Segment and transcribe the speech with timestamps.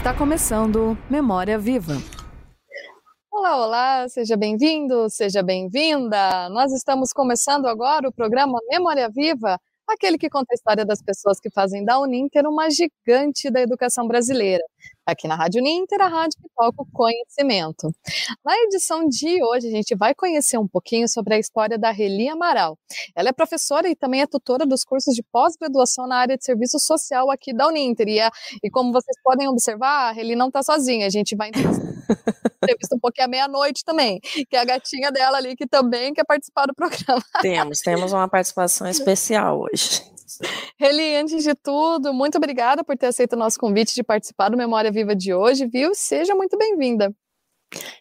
[0.00, 1.92] Está começando Memória Viva.
[3.30, 6.48] Olá, olá, seja bem-vindo, seja bem-vinda.
[6.48, 11.38] Nós estamos começando agora o programa Memória Viva, aquele que conta a história das pessoas
[11.38, 14.64] que fazem da Uninter uma gigante da educação brasileira.
[15.10, 17.92] Aqui na Rádio Uninter, a rádio que toca o conhecimento.
[18.44, 22.28] Na edição de hoje, a gente vai conhecer um pouquinho sobre a história da Reli
[22.28, 22.78] Amaral.
[23.16, 26.78] Ela é professora e também é tutora dos cursos de pós-graduação na área de serviço
[26.78, 28.06] social aqui da Uninter.
[28.08, 28.30] E, é,
[28.62, 31.50] e como vocês podem observar, a Reli não está sozinha, a gente vai
[32.62, 36.24] entrevista um pouquinho à meia-noite também, que é a gatinha dela ali que também quer
[36.24, 37.22] participar do programa.
[37.40, 40.09] Temos, temos uma participação especial hoje.
[40.78, 44.56] Eli, antes de tudo, muito obrigada por ter aceito o nosso convite de participar do
[44.56, 45.94] Memória Viva de hoje, viu?
[45.94, 47.14] Seja muito bem-vinda.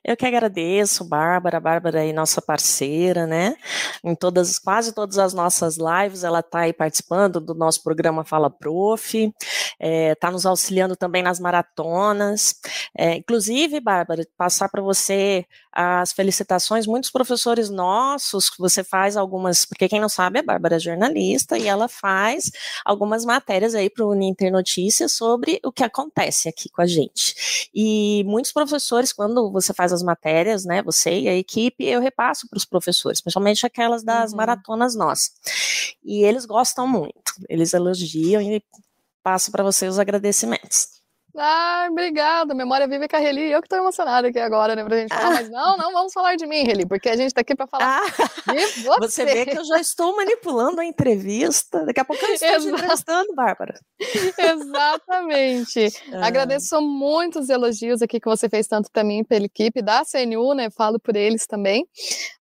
[0.03, 3.55] Eu que agradeço, Bárbara, Bárbara aí nossa parceira, né?
[4.03, 8.49] Em todas, quase todas as nossas lives, ela está aí participando do nosso programa Fala
[8.49, 9.35] Prof, está
[9.79, 12.55] é, tá nos auxiliando também nas maratonas.
[12.97, 19.87] É, inclusive, Bárbara, passar para você as felicitações, muitos professores nossos, você faz algumas, porque
[19.87, 22.51] quem não sabe, a Bárbara é jornalista e ela faz
[22.83, 27.69] algumas matérias aí para o Uninter Notícias sobre o que acontece aqui com a gente.
[27.73, 32.47] E muitos professores, quando você faz as matérias, né, você e a equipe, eu repasso
[32.49, 34.37] para os professores, principalmente aquelas das uhum.
[34.37, 35.31] maratonas nossas.
[36.03, 38.63] E eles gostam muito, eles elogiam e
[39.23, 40.98] passo para você os agradecimentos.
[41.37, 42.53] Ah, obrigada.
[42.53, 43.51] Memória viva e Carreli.
[43.51, 45.27] Eu que tô emocionada aqui agora, né, pra gente falar.
[45.27, 45.31] Ah.
[45.31, 48.01] Mas não, não vamos falar de mim, Reli, porque a gente tá aqui para falar
[48.01, 48.53] ah.
[48.53, 48.99] de você.
[49.09, 51.85] Você vê que eu já estou manipulando a entrevista.
[51.85, 52.63] Daqui a pouco eu estou Exato.
[52.63, 53.79] te entrevistando, Bárbara.
[54.37, 55.89] Exatamente.
[56.11, 56.27] Ah.
[56.27, 60.53] Agradeço muito os elogios aqui que você fez tanto para mim pela equipe da CNU,
[60.53, 60.69] né?
[60.71, 61.85] Falo por eles também.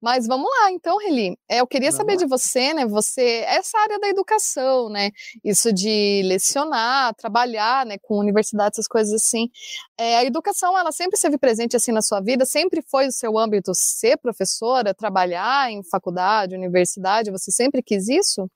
[0.01, 1.37] Mas vamos lá, então, Reli.
[1.49, 2.17] É, eu queria vamos saber lá.
[2.19, 2.85] de você, né?
[2.85, 5.09] Você, essa área da educação, né?
[5.43, 9.49] Isso de lecionar, trabalhar, né, com universidades essas coisas assim.
[9.97, 12.45] É, a educação, ela sempre esteve presente assim na sua vida?
[12.45, 17.31] Sempre foi o seu âmbito ser professora, trabalhar em faculdade, universidade?
[17.31, 18.49] Você sempre quis isso?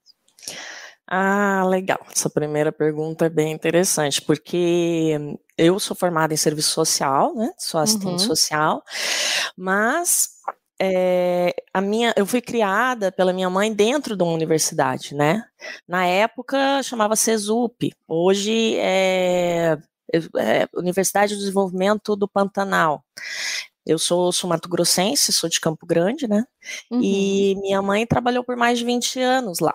[1.08, 2.00] Ah, legal.
[2.16, 5.18] Essa primeira pergunta é bem interessante, porque
[5.58, 7.52] eu sou formada em serviço social, né?
[7.58, 8.28] Sou assistente uhum.
[8.28, 8.84] social,
[9.58, 10.29] mas
[10.79, 15.44] é, a minha, eu fui criada pela minha mãe dentro de uma universidade, né?
[15.88, 19.78] Na época chamava CESUP, hoje é
[20.14, 23.03] é, Universidade do Desenvolvimento do Pantanal.
[23.86, 26.46] Eu sou, sou Mato Grossense, sou de Campo Grande, né?
[26.92, 27.02] Uhum.
[27.02, 29.74] E minha mãe trabalhou por mais de 20 anos lá.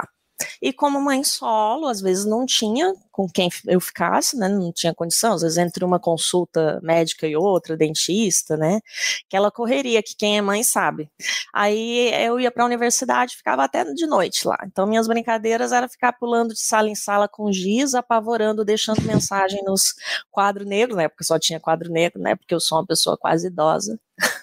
[0.60, 4.48] E como mãe solo, às vezes não tinha com quem eu ficasse, né?
[4.48, 8.80] Não tinha condição, às vezes entre uma consulta médica e outra, dentista, né?
[9.26, 11.08] Aquela correria que quem é mãe sabe.
[11.52, 14.58] Aí eu ia para a universidade, ficava até de noite lá.
[14.66, 19.62] Então minhas brincadeiras era ficar pulando de sala em sala com giz, apavorando, deixando mensagem
[19.64, 19.94] nos
[20.30, 21.08] quadros negros, né?
[21.08, 22.34] Porque só tinha quadro negro, né?
[22.34, 23.98] Porque eu sou uma pessoa quase idosa.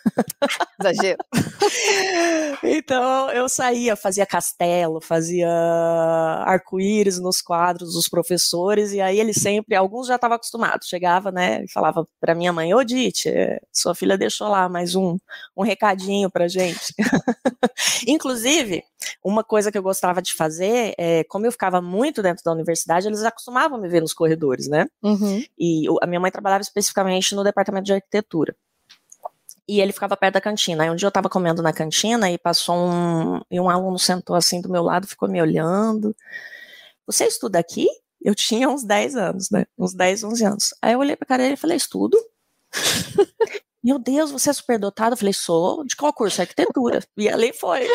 [0.79, 1.17] Exagero.
[2.63, 5.49] então eu saía, fazia castelo, fazia
[6.45, 11.63] arco-íris nos quadros dos professores, e aí ele sempre, alguns já estavam acostumados, chegava, né,
[11.63, 13.31] e falava para minha mãe, ô Dite,
[13.71, 15.17] sua filha deixou lá mais um,
[15.55, 16.93] um recadinho pra gente.
[18.07, 18.83] Inclusive,
[19.23, 23.07] uma coisa que eu gostava de fazer, é, como eu ficava muito dentro da universidade,
[23.07, 24.87] eles acostumavam me ver nos corredores, né?
[25.03, 25.43] Uhum.
[25.57, 28.55] E a minha mãe trabalhava especificamente no departamento de arquitetura
[29.71, 30.83] e ele ficava perto da cantina.
[30.83, 33.39] Aí um dia eu estava comendo na cantina e passou um.
[33.49, 36.13] E um aluno sentou assim do meu lado, ficou me olhando.
[37.07, 37.87] Você estuda aqui?
[38.21, 39.65] Eu tinha uns 10 anos, né?
[39.77, 40.73] Uns 10, 11 anos.
[40.81, 42.17] Aí eu olhei pra cara dele e falei: estudo.
[43.83, 45.13] Meu Deus, você é superdotado?
[45.13, 45.83] Eu falei, sou.
[45.85, 46.41] De qual curso?
[46.41, 46.99] Arquitetura.
[47.17, 47.87] E ali foi,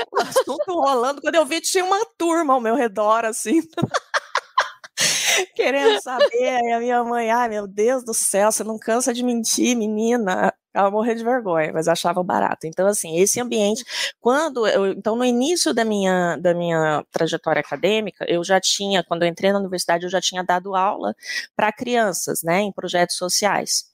[0.49, 1.21] o rolando.
[1.21, 3.63] Quando eu vi, tinha uma turma ao meu redor, assim.
[5.55, 6.49] querendo saber.
[6.49, 10.53] Aí a minha mãe, ai meu Deus do céu, você não cansa de mentir, menina.
[10.77, 12.67] Ela morrer de vergonha, mas achava barato.
[12.67, 13.83] Então, assim, esse ambiente,
[14.21, 19.23] quando eu, então no início da minha, da minha trajetória acadêmica, eu já tinha, quando
[19.23, 21.15] eu entrei na universidade, eu já tinha dado aula
[21.57, 23.87] para crianças, né, em projetos sociais.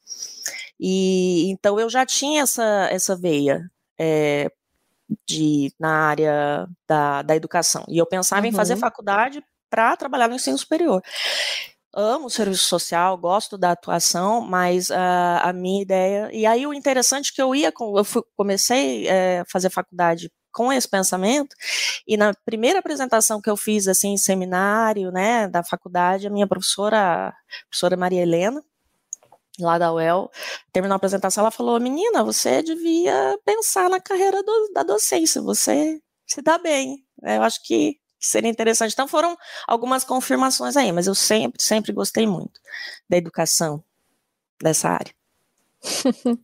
[0.81, 4.51] E então eu já tinha essa, essa veia é,
[5.25, 7.85] de, na área da, da educação.
[7.89, 8.49] E eu pensava uhum.
[8.49, 8.81] em fazer uhum.
[8.81, 9.41] faculdade
[9.71, 11.01] para trabalhar no ensino superior
[11.95, 14.95] amo o serviço social, gosto da atuação, mas uh,
[15.43, 16.31] a minha ideia.
[16.33, 19.71] E aí o interessante é que eu ia, com, eu fui, comecei a é, fazer
[19.71, 21.57] faculdade com esse pensamento,
[22.07, 26.47] e na primeira apresentação que eu fiz, assim, em seminário, né, da faculdade, a minha
[26.47, 27.35] professora, a
[27.71, 28.63] professora Maria Helena,
[29.59, 30.31] lá da UEL,
[30.73, 36.01] terminou a apresentação, ela falou, menina, você devia pensar na carreira do, da docência, você
[36.27, 37.05] se dá bem.
[37.23, 38.93] Eu acho que que seria interessante.
[38.93, 39.37] Então foram
[39.69, 42.61] algumas confirmações aí, mas eu sempre, sempre gostei muito
[43.11, 43.85] da educação.
[44.63, 45.15] dessa área.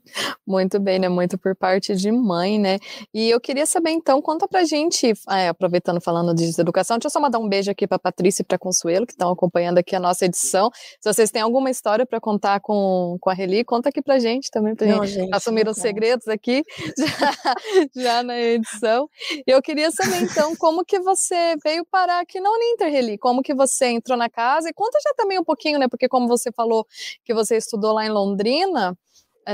[0.46, 1.08] Muito bem, né?
[1.08, 2.78] Muito por parte de mãe, né?
[3.14, 7.10] E eu queria saber, então, conta pra gente, é, aproveitando falando de educação, deixa eu
[7.10, 10.00] só mandar um beijo aqui pra Patrícia e pra Consuelo, que estão acompanhando aqui a
[10.00, 10.70] nossa edição.
[11.00, 14.50] Se vocês têm alguma história para contar com, com a Reli, conta aqui pra gente
[14.50, 16.64] também, pra não, gente, gente assumir os segredos aqui
[16.98, 19.08] já, já, na edição.
[19.46, 23.18] Eu queria saber, então, como que você veio parar aqui na Uninter, Reli?
[23.18, 24.68] Como que você entrou na casa?
[24.68, 25.86] E conta já também um pouquinho, né?
[25.88, 26.84] Porque como você falou
[27.24, 28.96] que você estudou lá em Londrina,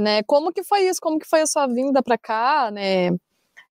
[0.00, 0.22] né?
[0.24, 1.00] Como que foi isso?
[1.00, 3.10] Como que foi a sua vinda para cá, né?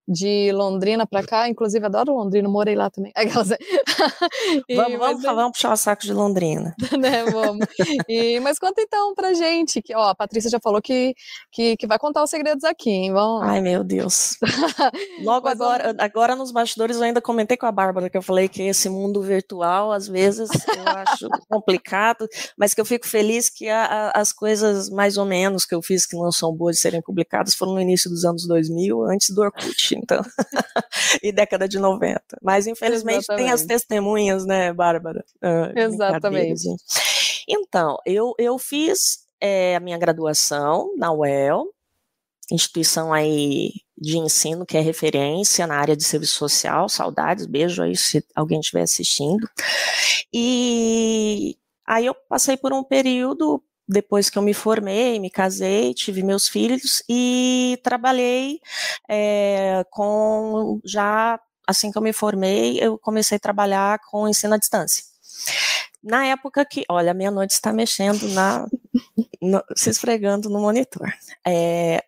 [0.07, 3.11] De Londrina para cá, inclusive adoro Londrina, morei lá também.
[4.67, 6.75] e, vamos, vamos, mas, vamos puxar o saco de Londrina.
[6.99, 7.65] né, vamos.
[8.07, 11.15] E, mas conta então pra gente, que ó, a Patrícia já falou que,
[11.51, 13.13] que, que vai contar os segredos aqui, hein?
[13.13, 13.43] Vamos...
[13.43, 14.37] Ai, meu Deus.
[15.23, 15.99] Logo mas agora, vamos...
[15.99, 19.21] agora nos bastidores eu ainda comentei com a Bárbara que eu falei que esse mundo
[19.21, 22.27] virtual, às vezes, eu acho complicado,
[22.57, 25.81] mas que eu fico feliz que a, a, as coisas mais ou menos que eu
[25.81, 29.29] fiz que não são boas de serem publicadas foram no início dos anos 2000, antes
[29.29, 30.21] do Orkut então,
[31.21, 32.21] e década de 90.
[32.41, 33.45] Mas infelizmente Exatamente.
[33.45, 35.23] tem as testemunhas, né, Bárbara?
[35.43, 36.67] Uh, Exatamente.
[37.47, 41.67] Então, eu, eu fiz é, a minha graduação na UEL,
[42.51, 47.95] instituição aí de ensino que é referência na área de serviço social, saudades, beijo aí
[47.95, 49.47] se alguém estiver assistindo.
[50.33, 56.23] E aí eu passei por um período depois que eu me formei, me casei, tive
[56.23, 58.59] meus filhos e trabalhei
[59.09, 64.57] é, com já assim que eu me formei, eu comecei a trabalhar com ensino à
[64.57, 65.03] distância.
[66.03, 68.67] Na época que, olha, minha noite está mexendo na,
[69.41, 71.09] no, se esfregando no monitor.
[71.47, 72.03] É,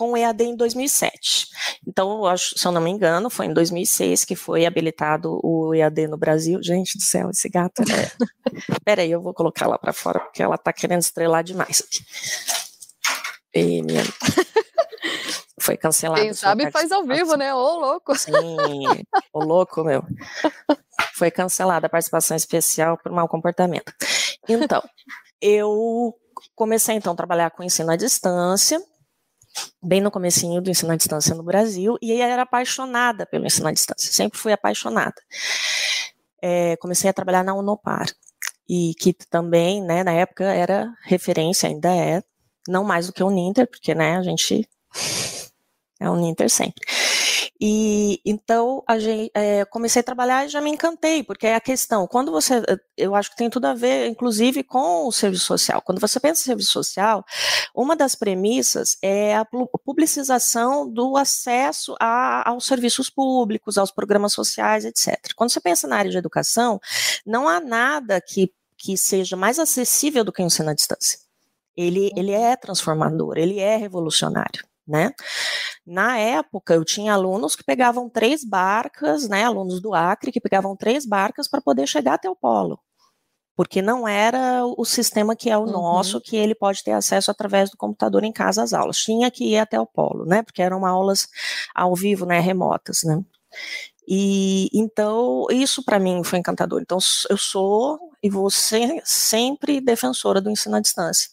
[0.00, 1.48] com o EAD em 2007.
[1.86, 6.16] Então, se eu não me engano, foi em 2006 que foi habilitado o EAD no
[6.16, 6.58] Brasil.
[6.62, 7.82] Gente do céu, esse gato.
[7.86, 8.10] Né?
[8.82, 11.98] Peraí, eu vou colocar lá para fora porque ela tá querendo estrelar demais aqui.
[13.52, 14.02] E minha...
[15.60, 16.22] foi cancelado.
[16.22, 17.54] Quem sabe faz ao vivo, né?
[17.54, 18.16] Ô, louco.
[18.16, 18.32] Sim,
[19.34, 20.02] ô louco, meu.
[21.12, 23.92] Foi cancelada a participação especial por mau comportamento.
[24.48, 24.82] Então,
[25.42, 26.14] eu
[26.54, 28.82] comecei então a trabalhar com ensino à distância
[29.82, 33.68] bem no comecinho do ensino à distância no Brasil, e aí era apaixonada pelo ensino
[33.68, 35.16] à distância, sempre fui apaixonada.
[36.42, 38.06] É, comecei a trabalhar na Unopar,
[38.68, 42.22] e que também, né, na época era referência, ainda é,
[42.68, 44.68] não mais do que o Ninter, porque, né, a gente
[45.98, 46.80] é o Ninter sempre.
[47.62, 51.60] E então a gente, é, comecei a trabalhar e já me encantei, porque é a
[51.60, 55.44] questão, quando você, eh, eu acho que tem tudo a ver, inclusive, com o serviço
[55.44, 55.82] social.
[55.82, 57.22] Quando você pensa em serviço social,
[57.74, 59.46] uma das premissas é a
[59.84, 65.18] publicização do acesso a, aos serviços públicos, aos programas sociais, etc.
[65.36, 66.80] Quando você pensa na área de educação,
[67.26, 71.18] não há nada que, que seja mais acessível do que o ensino à distância.
[71.76, 75.12] Ele, ele é transformador, ele é revolucionário né?
[75.86, 80.76] Na época, eu tinha alunos que pegavam três barcas, né, alunos do Acre, que pegavam
[80.76, 82.78] três barcas para poder chegar até o polo.
[83.56, 85.72] Porque não era o sistema que é o uhum.
[85.72, 88.98] nosso, que ele pode ter acesso através do computador em casa às aulas.
[88.98, 90.42] Tinha que ir até o polo, né?
[90.42, 91.28] Porque eram aulas
[91.74, 93.22] ao vivo, né, remotas, né?
[94.08, 96.80] E então isso para mim foi encantador.
[96.80, 96.98] Então
[97.28, 101.28] eu sou e vou ser sempre defensora do ensino à distância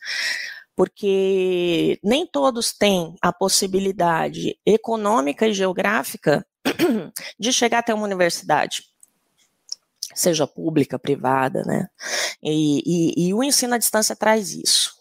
[0.77, 6.45] porque nem todos têm a possibilidade econômica e geográfica
[7.39, 8.83] de chegar até uma universidade,
[10.13, 11.87] seja pública, privada, né?
[12.43, 14.93] E, e, e o ensino à distância traz isso.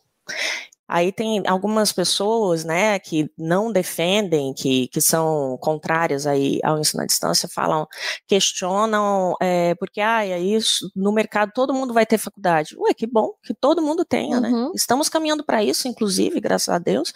[0.89, 7.03] Aí tem algumas pessoas, né, que não defendem, que, que são contrárias aí ao ensino
[7.03, 7.87] à distância, falam,
[8.27, 12.77] questionam, é, porque, ah, é isso, no mercado todo mundo vai ter faculdade.
[12.79, 14.49] Ué, que bom que todo mundo tenha, né?
[14.49, 14.67] uhum.
[14.67, 14.73] né?
[14.75, 17.13] Estamos caminhando para isso, inclusive, graças a Deus.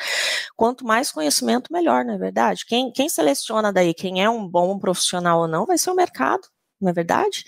[0.57, 2.65] Quanto mais conhecimento, melhor, não é verdade?
[2.67, 6.43] Quem, quem seleciona daí quem é um bom profissional ou não vai ser o mercado,
[6.81, 7.45] não é verdade?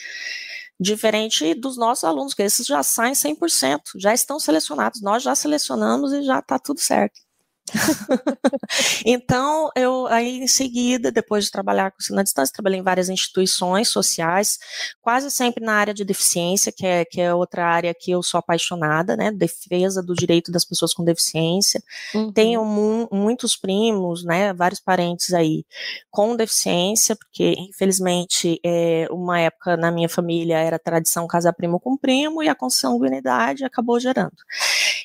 [0.82, 6.12] Diferente dos nossos alunos, que esses já saem 100%, já estão selecionados, nós já selecionamos
[6.12, 7.20] e já está tudo certo.
[9.06, 13.08] então, eu aí em seguida, depois de trabalhar com ensino à distância, trabalhei em várias
[13.08, 14.58] instituições sociais,
[15.00, 18.38] quase sempre na área de deficiência, que é, que é outra área que eu sou
[18.38, 19.30] apaixonada, né?
[19.30, 21.82] Defesa do direito das pessoas com deficiência.
[22.14, 22.32] Uhum.
[22.32, 24.52] Tenho mu muitos primos, né?
[24.52, 25.64] Vários parentes aí
[26.10, 31.96] com deficiência, porque infelizmente é, uma época na minha família era tradição casar primo com
[31.96, 34.36] primo e a consanguinidade acabou gerando.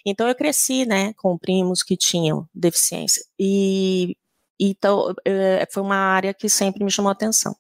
[0.10, 3.22] Então eu cresci, né, com primos que tinham deficiência.
[3.38, 4.16] E
[4.60, 7.54] então é, foi uma área que sempre me chamou a atenção.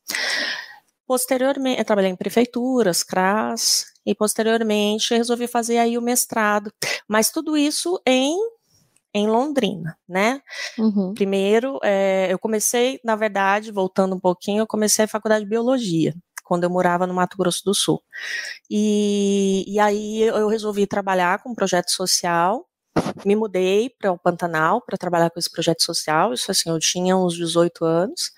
[1.06, 6.72] Posteriormente, eu trabalhei em prefeituras, CRAS, e posteriormente resolvi fazer aí o mestrado.
[7.08, 8.38] Mas tudo isso em
[9.14, 10.42] em Londrina, né?
[10.78, 11.14] Uhum.
[11.14, 16.14] Primeiro, é, eu comecei, na verdade, voltando um pouquinho, eu comecei a faculdade de biologia
[16.48, 18.02] quando eu morava no Mato Grosso do Sul.
[18.70, 22.66] E, e aí eu resolvi trabalhar com um projeto social.
[23.26, 26.34] Me mudei para o Pantanal para trabalhar com esse projeto social.
[26.34, 28.32] Isso assim, eu tinha uns 18 anos,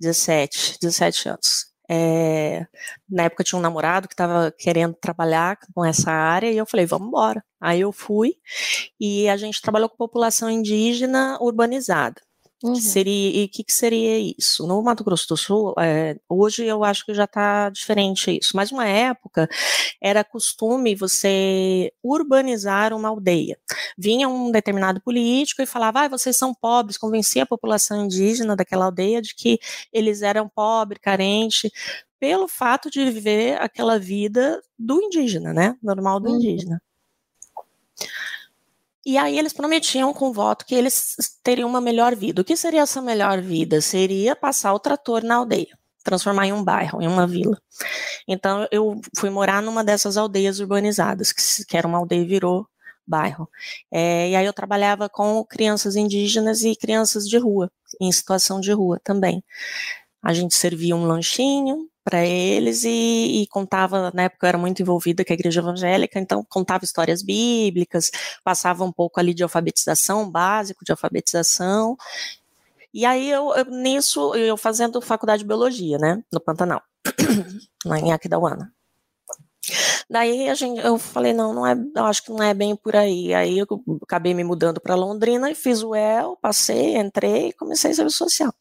[0.00, 1.72] 17, 17 anos.
[1.90, 2.66] É,
[3.10, 6.86] na época tinha um namorado que estava querendo trabalhar com essa área e eu falei,
[6.86, 7.44] vamos embora.
[7.60, 8.36] Aí eu fui
[9.00, 12.22] e a gente trabalhou com população indígena urbanizada.
[12.62, 12.74] Uhum.
[12.74, 14.66] Que seria, e o que, que, seria isso?
[14.66, 18.70] No Mato Grosso do Sul, é, hoje eu acho que já está diferente isso, mas
[18.70, 19.48] uma época
[20.00, 23.58] era costume você urbanizar uma aldeia.
[23.98, 28.84] Vinha um determinado político e falava, ah, vocês são pobres, convencia a população indígena daquela
[28.84, 29.58] aldeia de que
[29.92, 31.70] eles eram pobres, carentes,
[32.20, 35.76] pelo fato de viver aquela vida do indígena, né?
[35.82, 36.36] Normal do uhum.
[36.36, 36.80] indígena.
[39.04, 42.42] E aí eles prometiam com voto que eles teriam uma melhor vida.
[42.42, 43.80] O que seria essa melhor vida?
[43.80, 47.60] Seria passar o trator na aldeia, transformar em um bairro, em uma vila.
[48.28, 52.66] Então eu fui morar numa dessas aldeias urbanizadas, que, que era uma aldeia e virou
[53.06, 53.48] bairro.
[53.90, 58.72] É, e aí eu trabalhava com crianças indígenas e crianças de rua, em situação de
[58.72, 59.42] rua também.
[60.22, 64.82] A gente servia um lanchinho, para eles e, e, contava, na época eu era muito
[64.82, 68.10] envolvida com a igreja evangélica, então contava histórias bíblicas,
[68.44, 71.96] passava um pouco ali de alfabetização, básico de alfabetização.
[72.92, 76.82] E aí eu, eu nisso, eu fazendo faculdade de biologia, né, no Pantanal,
[77.84, 78.72] lá em Aquidauana.
[80.08, 82.96] Daí a gente, eu falei, não, não é, eu acho que não é bem por
[82.96, 83.32] aí.
[83.34, 83.66] Aí eu
[84.02, 88.52] acabei me mudando para Londrina e fiz o EL, passei, entrei e comecei serviço social.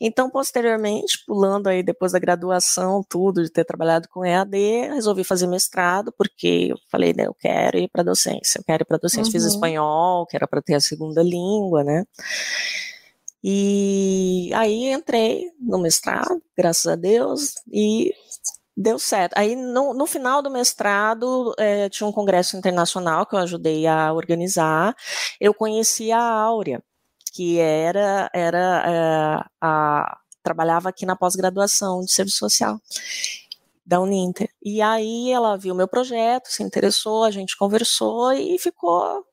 [0.00, 4.56] Então, posteriormente, pulando aí depois da graduação, tudo, de ter trabalhado com EAD,
[4.94, 8.86] resolvi fazer mestrado, porque eu falei, né, eu quero ir para docência, eu quero ir
[8.86, 9.26] para docência.
[9.26, 9.32] Uhum.
[9.32, 12.04] Fiz espanhol, que era para ter a segunda língua, né?
[13.42, 18.12] E aí entrei no mestrado, graças a Deus, e
[18.80, 19.32] Deu certo.
[19.36, 24.12] Aí, no, no final do mestrado, é, tinha um congresso internacional que eu ajudei a
[24.12, 24.94] organizar.
[25.40, 26.80] Eu conheci a Áurea,
[27.34, 32.80] que era, era é, a, trabalhava aqui na pós-graduação de serviço social
[33.84, 34.48] da Uninter.
[34.62, 39.24] E aí ela viu meu projeto, se interessou, a gente conversou e ficou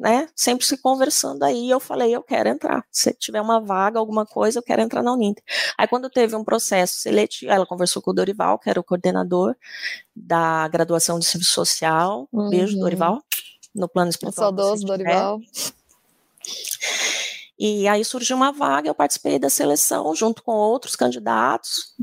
[0.00, 4.24] né, sempre se conversando aí, eu falei, eu quero entrar, se tiver uma vaga, alguma
[4.24, 5.44] coisa, eu quero entrar na Uninter.
[5.76, 9.54] Aí quando teve um processo seletivo, ela conversou com o Dorival, que era o coordenador
[10.16, 12.48] da graduação de serviço social, uhum.
[12.48, 13.22] beijo, Dorival,
[13.74, 14.46] no plano espiritual.
[14.46, 15.38] Saudoso, Dorival.
[17.62, 21.94] E aí surgiu uma vaga, eu participei da seleção junto com outros candidatos.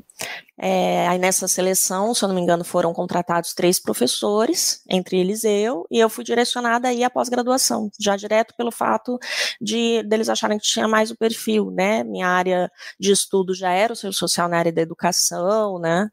[0.56, 5.44] É, aí nessa seleção, se eu não me engano, foram contratados três professores, entre eles
[5.44, 9.18] eu, e eu fui direcionada aí à pós-graduação, já direto pelo fato
[9.60, 12.04] de deles acharem que tinha mais o perfil, né?
[12.04, 16.08] Minha área de estudo já era o serviço social na área da educação, né?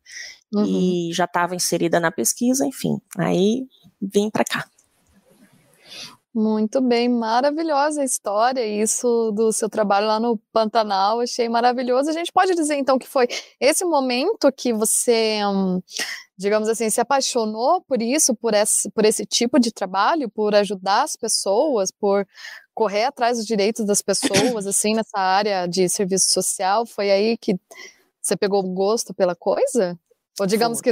[0.54, 0.64] Uhum.
[0.64, 2.98] E já estava inserida na pesquisa, enfim.
[3.18, 3.66] Aí
[4.00, 4.64] vim para cá.
[6.36, 12.10] Muito bem, maravilhosa a história, isso do seu trabalho lá no Pantanal, achei maravilhoso.
[12.10, 13.28] A gente pode dizer então que foi
[13.60, 15.38] esse momento que você,
[16.36, 21.04] digamos assim, se apaixonou por isso, por esse, por esse tipo de trabalho, por ajudar
[21.04, 22.26] as pessoas, por
[22.74, 26.84] correr atrás dos direitos das pessoas, assim, nessa área de serviço social?
[26.84, 27.54] Foi aí que
[28.20, 29.96] você pegou gosto pela coisa?
[30.40, 30.90] Ou digamos que,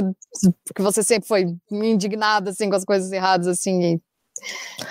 [0.73, 3.99] que você sempre foi indignada, assim, com as coisas erradas, assim,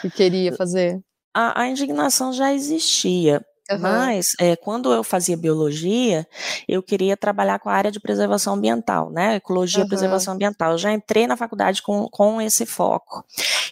[0.00, 1.00] que queria fazer?
[1.34, 3.78] A, a indignação já existia, Uhum.
[3.78, 6.26] Mas, é, quando eu fazia biologia,
[6.68, 9.37] eu queria trabalhar com a área de preservação ambiental, né?
[9.37, 10.72] Ecologia e preservação ambiental.
[10.72, 13.25] Eu já entrei na faculdade com, com esse foco.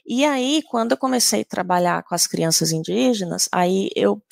[0.07, 4.23] E aí, quando eu comecei a trabalhar com as crianças indígenas, aí eu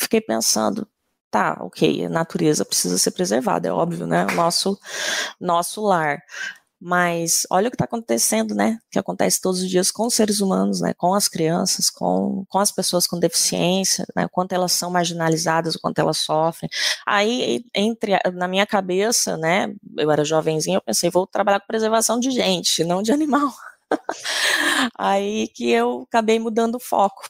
[0.00, 0.88] fiquei pensando,
[1.30, 4.26] tá, ok, a natureza precisa ser preservada, é óbvio, né?
[4.32, 4.78] O nosso,
[5.40, 6.18] nosso lar.
[6.80, 8.78] Mas olha o que está acontecendo, né?
[8.90, 10.94] Que acontece todos os dias com os seres humanos, né?
[10.94, 14.28] Com as crianças, com, com as pessoas com deficiência, né?
[14.30, 16.70] Quanto elas são marginalizadas, o quanto elas sofrem.
[17.04, 19.74] Aí, entre na minha cabeça, né?
[19.96, 23.52] Eu era jovenzinha, eu pensei, vou trabalhar com preservação de gente, não de animal.
[24.96, 27.28] Aí que eu acabei mudando o foco.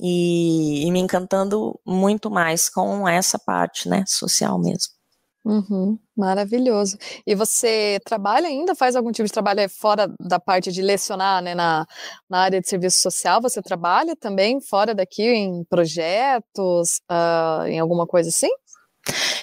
[0.00, 4.04] E, e me encantando muito mais com essa parte, né?
[4.06, 4.99] Social mesmo.
[5.44, 6.98] Uhum, maravilhoso.
[7.26, 11.54] E você trabalha ainda, faz algum tipo de trabalho fora da parte de lecionar, né,
[11.54, 11.86] na,
[12.28, 13.40] na área de serviço social?
[13.40, 18.50] Você trabalha também fora daqui em projetos, uh, em alguma coisa assim?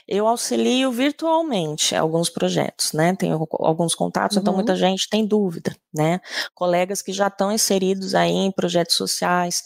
[0.07, 3.15] Eu auxilio virtualmente alguns projetos, né?
[3.15, 4.41] Tenho alguns contatos, uhum.
[4.41, 6.21] então muita gente tem dúvida, né?
[6.55, 9.63] Colegas que já estão inseridos aí em projetos sociais.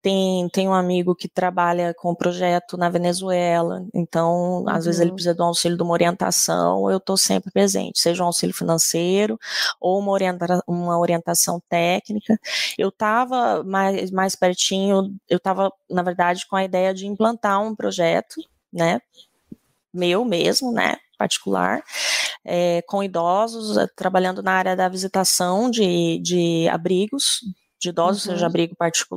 [0.00, 4.68] Tem, tem um amigo que trabalha com um projeto na Venezuela, então uhum.
[4.68, 5.16] às vezes ele uhum.
[5.16, 9.38] precisa de um auxílio de uma orientação, eu estou sempre presente, seja um auxílio financeiro
[9.80, 12.38] ou uma, orienta uma orientação técnica.
[12.78, 17.74] Eu estava mais, mais pertinho, eu estava, na verdade, com a ideia de implantar um
[17.74, 18.36] projeto,
[18.72, 19.00] né?
[19.92, 21.82] Meu mesmo, né, particular,
[22.44, 27.40] é, com idosos, é, trabalhando na área da visitação de, de abrigos,
[27.80, 28.32] de idosos, uhum.
[28.32, 28.76] seja abrigo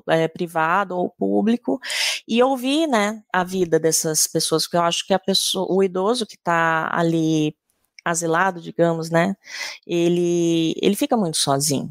[0.09, 1.79] é, privado ou público,
[2.27, 6.25] e ouvir, né, a vida dessas pessoas, porque eu acho que a pessoa, o idoso
[6.25, 7.55] que está ali
[8.03, 9.35] asilado, digamos, né,
[9.85, 11.89] ele, ele fica muito sozinho,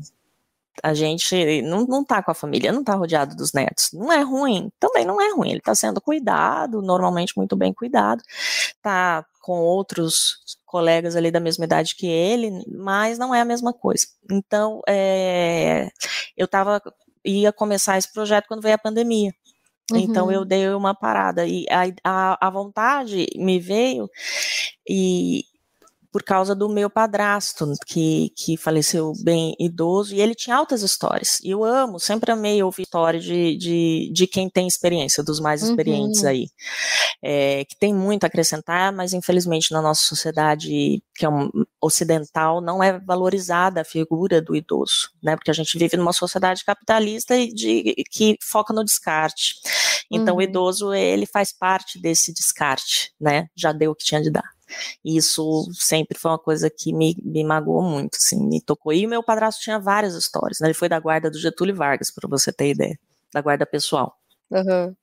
[0.82, 3.90] a gente não, não tá com a família, não tá rodeado dos netos.
[3.92, 5.50] Não é ruim, também não é ruim.
[5.50, 8.22] Ele está sendo cuidado, normalmente muito bem cuidado,
[8.82, 13.72] tá com outros colegas ali da mesma idade que ele, mas não é a mesma
[13.72, 14.06] coisa.
[14.30, 15.90] Então, é,
[16.36, 16.82] eu tava,
[17.24, 19.32] ia começar esse projeto quando veio a pandemia.
[19.92, 19.98] Uhum.
[19.98, 24.08] Então eu dei uma parada e a, a, a vontade me veio
[24.88, 25.44] e,
[26.14, 31.40] por causa do meu padrasto, que, que faleceu bem idoso, e ele tinha altas histórias.
[31.42, 35.60] E eu amo, sempre amei ouvir histórias de, de, de quem tem experiência, dos mais
[35.64, 36.28] experientes uhum.
[36.28, 36.48] aí.
[37.20, 41.50] É, que tem muito a acrescentar, mas infelizmente na nossa sociedade, que é um,
[41.82, 45.34] ocidental, não é valorizada a figura do idoso, né?
[45.34, 49.56] Porque a gente vive numa sociedade capitalista e de, que foca no descarte.
[50.08, 50.38] Então uhum.
[50.38, 53.48] o idoso, ele faz parte desse descarte, né?
[53.56, 54.53] Já deu o que tinha de dar.
[55.04, 58.92] E isso sempre foi uma coisa que me, me magoou muito, assim, me tocou.
[58.92, 60.68] E o meu padrasto tinha várias histórias, né?
[60.68, 62.98] Ele foi da guarda do Getúlio Vargas, para você ter ideia,
[63.32, 64.16] da guarda pessoal.
[64.50, 64.94] Uhum.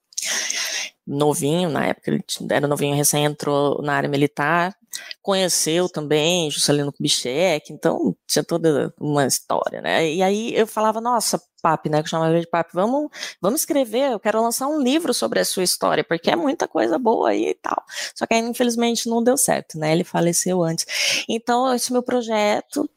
[1.12, 4.74] Novinho, na época ele era novinho, recém entrou na área militar,
[5.22, 10.10] conheceu também Juscelino Kubitschek, então tinha toda uma história, né?
[10.10, 13.10] E aí eu falava, nossa, Papi, né, que chamava de Papi, vamos,
[13.42, 16.98] vamos escrever, eu quero lançar um livro sobre a sua história, porque é muita coisa
[16.98, 17.84] boa aí e tal.
[18.16, 20.86] Só que aí, infelizmente, não deu certo, né, ele faleceu antes.
[21.28, 22.90] Então, esse meu projeto,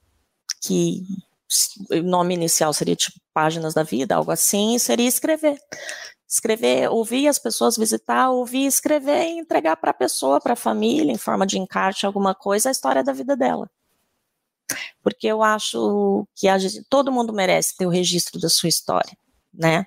[0.63, 1.03] que
[1.91, 5.59] o nome inicial seria tipo Páginas da Vida, algo assim, seria escrever
[6.35, 11.13] escrever, ouvir as pessoas visitar, ouvir, escrever e entregar para a pessoa, para a família,
[11.13, 13.71] em forma de encarte, alguma coisa, a história da vida dela.
[15.03, 16.57] Porque eu acho que a,
[16.89, 19.17] todo mundo merece ter o registro da sua história,
[19.53, 19.87] né?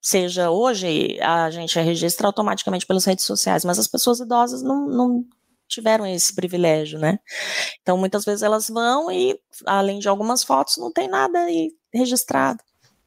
[0.00, 5.24] Seja hoje a gente registra automaticamente pelas redes sociais, mas as pessoas idosas não, não
[5.68, 7.18] tiveram esse privilégio, né?
[7.82, 12.62] Então muitas vezes elas vão e, além de algumas fotos, não tem nada aí registrado.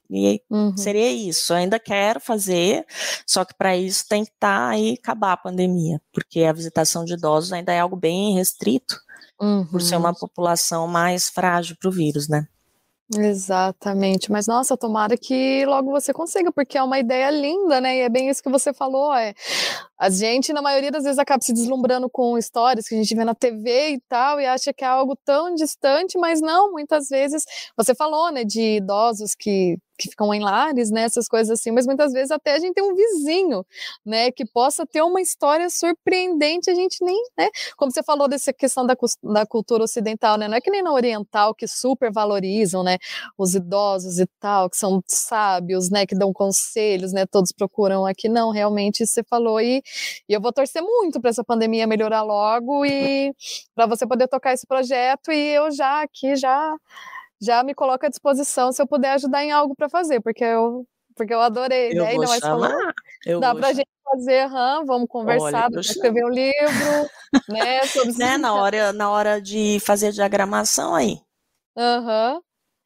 [0.09, 0.75] E uhum.
[0.75, 1.53] seria isso.
[1.53, 2.85] Eu ainda quero fazer,
[3.25, 7.05] só que para isso tem que estar tá aí acabar a pandemia, porque a visitação
[7.05, 8.99] de idosos ainda é algo bem restrito,
[9.39, 9.65] uhum.
[9.67, 10.15] por ser uma uhum.
[10.15, 12.47] população mais frágil para o vírus, né?
[13.15, 17.97] Exatamente, mas nossa, tomara que logo você consiga, porque é uma ideia linda, né?
[17.97, 19.33] E é bem isso que você falou, é
[19.99, 23.25] a gente, na maioria das vezes, acaba se deslumbrando com histórias que a gente vê
[23.25, 27.43] na TV e tal, e acha que é algo tão distante, mas não, muitas vezes,
[27.77, 31.85] você falou, né, de idosos que que ficam em lares, né, essas coisas assim, mas
[31.85, 33.65] muitas vezes até a gente tem um vizinho,
[34.05, 38.53] né, que possa ter uma história surpreendente, a gente nem, né, como você falou dessa
[38.53, 42.81] questão da, da cultura ocidental, né, não é que nem na oriental que super valorizam,
[42.81, 42.97] né,
[43.37, 48.29] os idosos e tal, que são sábios, né, que dão conselhos, né, todos procuram aqui,
[48.29, 49.83] não, realmente você falou e,
[50.27, 53.33] e eu vou torcer muito para essa pandemia melhorar logo e
[53.75, 56.75] para você poder tocar esse projeto e eu já aqui já
[57.41, 60.85] já me coloco à disposição se eu puder ajudar em algo para fazer, porque eu,
[61.15, 62.13] porque eu adorei, eu né?
[62.15, 62.93] Vou mais chamar.
[63.25, 67.09] Eu dá para a gente fazer, hum, vamos conversar, Olha, escrever um livro,
[67.47, 67.79] né?
[68.17, 68.37] Né?
[68.37, 71.19] Na hora, na hora de fazer diagramação aí.
[71.77, 72.35] Aham.
[72.35, 72.41] Uhum.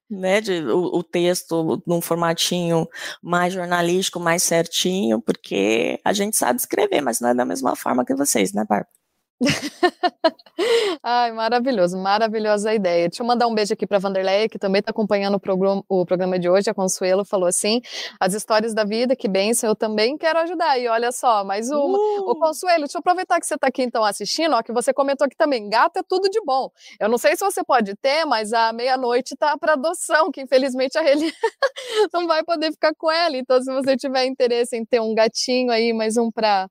[0.10, 2.88] Né, de, o, o, texto num formatinho
[3.22, 8.06] mais jornalístico, mais certinho, porque a gente sabe escrever, mas não é da mesma forma
[8.06, 9.03] que vocês, né, Bárbara?
[11.04, 13.10] Ai, maravilhoso, maravilhosa ideia.
[13.10, 16.06] Deixa eu mandar um beijo aqui para Vanderlei, que também está acompanhando o programa, o
[16.06, 16.70] programa de hoje.
[16.70, 17.82] A Consuelo falou assim:
[18.20, 20.78] as histórias da vida, que bênção, eu também quero ajudar.
[20.80, 21.98] E olha só, mais uma.
[21.98, 22.32] Uh!
[22.32, 25.26] O Consuelo, deixa eu aproveitar que você está aqui então assistindo, ó, que você comentou
[25.26, 26.70] aqui também: gato é tudo de bom.
[27.00, 30.98] Eu não sei se você pode ter, mas a meia-noite tá para adoção, que infelizmente
[30.98, 31.32] a Reli
[32.14, 33.38] não vai poder ficar com ela.
[33.38, 36.68] Então, se você tiver interesse em ter um gatinho aí, mais um para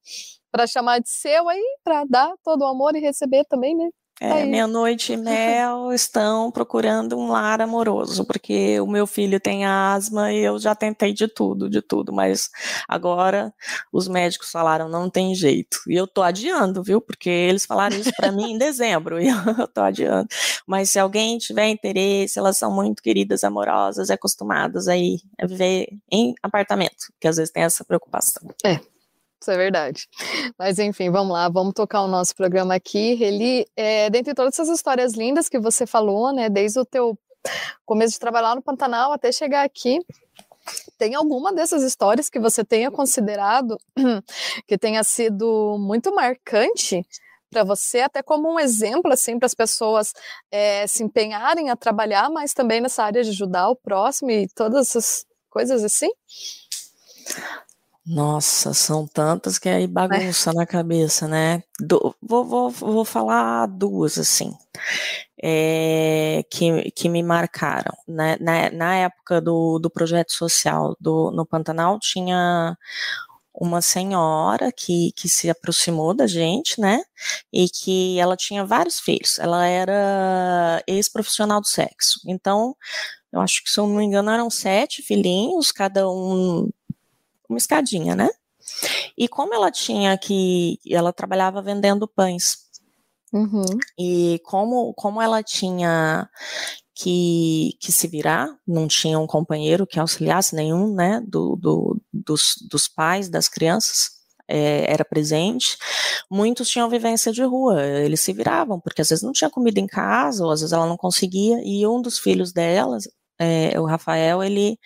[0.53, 3.88] para chamar de seu aí, para dar todo o amor e receber também, né?
[4.21, 10.33] É, meia-noite e mel estão procurando um lar amoroso, porque o meu filho tem asma
[10.33, 12.49] e eu já tentei de tudo, de tudo, mas
[12.87, 13.53] agora
[13.93, 15.81] os médicos falaram não tem jeito.
[15.88, 17.01] E eu tô adiando, viu?
[17.01, 19.27] Porque eles falaram isso para mim em dezembro e
[19.59, 20.29] eu tô adiando.
[20.69, 25.88] Mas se alguém tiver interesse, elas são muito queridas, amorosas e acostumadas aí a viver
[26.12, 28.49] em apartamento, que às vezes tem essa preocupação.
[28.65, 28.79] É,
[29.43, 30.09] isso é verdade.
[30.57, 33.23] Mas enfim, vamos lá, vamos tocar o nosso programa aqui.
[33.23, 37.19] Eli, é, dentre todas essas histórias lindas que você falou, né, desde o teu
[37.85, 39.99] começo de trabalhar no Pantanal até chegar aqui,
[40.97, 43.77] tem alguma dessas histórias que você tenha considerado
[44.67, 47.05] que tenha sido muito marcante
[47.51, 50.15] para você, até como um exemplo assim para as pessoas
[50.51, 54.89] é, se empenharem a trabalhar, mas também nessa área de ajudar o próximo e todas
[54.89, 56.11] essas coisas assim?
[58.05, 60.55] Nossa, são tantas que aí bagunça é.
[60.55, 61.62] na cabeça, né?
[61.81, 64.53] Do, vou, vou, vou falar duas, assim,
[65.41, 67.93] é, que, que me marcaram.
[68.09, 68.37] Né?
[68.41, 72.77] Na, na época do, do projeto social do, no Pantanal, tinha
[73.55, 77.03] uma senhora que, que se aproximou da gente, né?
[77.53, 79.38] E que ela tinha vários filhos.
[79.38, 82.21] Ela era ex-profissional do sexo.
[82.27, 82.75] Então,
[83.33, 86.69] eu acho que, se eu não me engano, eram sete filhinhos, cada um
[87.53, 88.29] uma escadinha, né?
[89.17, 92.59] E como ela tinha que, ela trabalhava vendendo pães.
[93.33, 93.65] Uhum.
[93.99, 96.29] E como, como ela tinha
[96.95, 102.57] que, que se virar, não tinha um companheiro que auxiliasse nenhum, né, do, do dos,
[102.71, 104.11] dos pais das crianças,
[104.47, 105.79] é, era presente,
[106.31, 109.87] muitos tinham vivência de rua, eles se viravam, porque às vezes não tinha comida em
[109.87, 113.09] casa, ou às vezes ela não conseguia, e um dos filhos delas,
[113.43, 114.79] é, o Rafael, ele,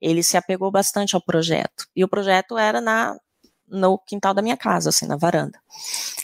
[0.00, 1.86] ele se apegou bastante ao projeto.
[1.94, 3.16] E o projeto era na
[3.72, 5.56] no quintal da minha casa, assim, na varanda.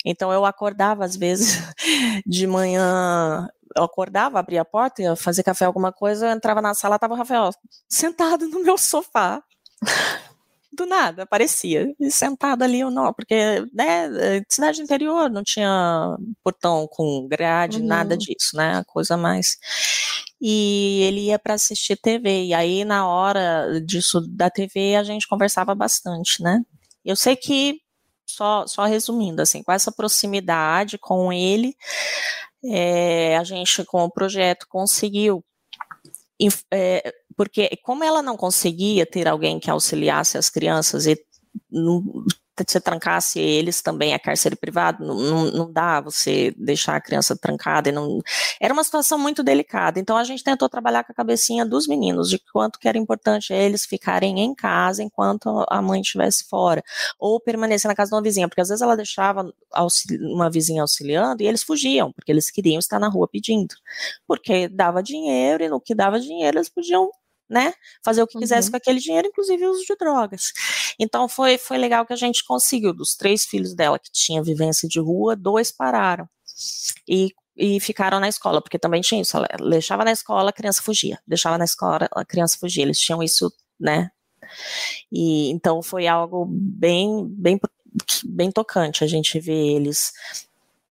[0.05, 1.63] Então eu acordava às vezes
[2.27, 6.75] de manhã, eu acordava, abria a porta, ia fazer café, alguma coisa, eu entrava na
[6.75, 7.51] sala, tava o Rafael
[7.89, 9.41] sentado no meu sofá.
[10.77, 13.35] Do nada, aparecia, e sentado ali, eu não, porque,
[13.73, 17.87] né, cidade interior, não tinha portão com grade, uhum.
[17.87, 19.57] nada disso, né, coisa mais
[20.41, 22.47] e ele ia para assistir TV.
[22.47, 26.63] E aí, na hora disso da TV, a gente conversava bastante, né?
[27.05, 27.81] Eu sei que,
[28.27, 31.75] só, só resumindo, assim, com essa proximidade com ele,
[32.65, 35.45] é, a gente, com o projeto, conseguiu.
[36.71, 41.17] É, porque, como ela não conseguia ter alguém que auxiliasse as crianças e
[42.65, 47.37] você trancasse eles também a cárcere privado, não, não, não, dá você deixar a criança
[47.37, 47.93] trancada.
[47.93, 48.21] Não...
[48.61, 50.01] Era uma situação muito delicada.
[50.01, 53.53] Então a gente tentou trabalhar com a cabecinha dos meninos, de quanto que era importante
[53.53, 56.83] eles ficarem em casa enquanto a mãe estivesse fora.
[57.19, 59.53] Ou permanecer na casa de uma vizinha, porque às vezes ela deixava
[60.21, 63.75] uma vizinha auxiliando e eles fugiam, porque eles queriam estar na rua pedindo.
[64.27, 67.11] Porque dava dinheiro e no que dava dinheiro eles podiam
[67.49, 67.73] né?
[68.05, 68.73] Fazer o que quisesse uhum.
[68.73, 70.53] com aquele dinheiro, inclusive o uso de drogas.
[70.99, 72.93] Então foi, foi legal que a gente conseguiu.
[72.93, 76.29] Dos três filhos dela que tinha vivência de rua, dois pararam.
[77.09, 79.37] E, e ficaram na escola, porque também tinha isso.
[79.37, 81.19] Ela deixava na escola, a criança fugia.
[81.27, 82.83] Deixava na escola, a criança fugia.
[82.83, 84.11] Eles tinham isso, né?
[85.11, 87.59] E então foi algo bem, bem,
[88.25, 90.13] bem tocante a gente ver eles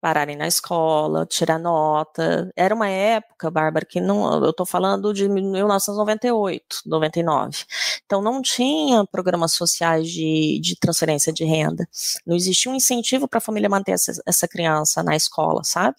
[0.01, 2.51] pararem na escola, tirar nota.
[2.57, 7.65] Era uma época, Bárbara, que não, eu estou falando de 1998, 99.
[8.07, 11.87] Então não tinha programas sociais de, de transferência de renda.
[12.27, 15.97] Não existia um incentivo para a família manter essa, essa criança na escola, sabe?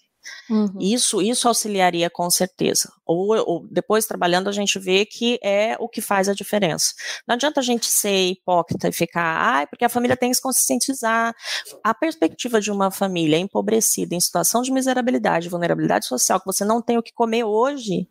[0.48, 0.78] Uhum.
[0.80, 2.92] Isso, isso auxiliaria com certeza.
[3.06, 6.92] Ou, ou, depois trabalhando a gente vê que é o que faz a diferença.
[7.26, 10.42] Não adianta a gente ser hipócrita e ficar, ah, porque a família tem que se
[10.42, 11.34] conscientizar.
[11.82, 16.82] A perspectiva de uma família empobrecida, em situação de miserabilidade, vulnerabilidade social, que você não
[16.82, 18.08] tem o que comer hoje,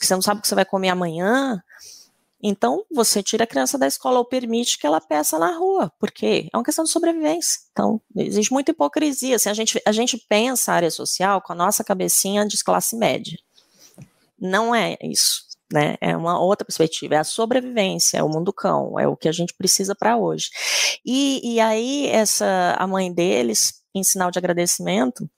[0.00, 1.62] que você não sabe o que você vai comer amanhã,
[2.42, 6.48] então, você tira a criança da escola ou permite que ela peça na rua, porque
[6.52, 7.60] é uma questão de sobrevivência.
[7.70, 9.36] Então, existe muita hipocrisia.
[9.36, 12.96] Assim, a, gente, a gente pensa a área social com a nossa cabecinha de classe
[12.96, 13.38] média.
[14.36, 15.44] Não é isso.
[15.72, 15.96] Né?
[16.00, 19.32] É uma outra perspectiva, é a sobrevivência, é o mundo cão, é o que a
[19.32, 20.50] gente precisa para hoje.
[21.06, 25.30] E, e aí, essa, a mãe deles, em sinal de agradecimento,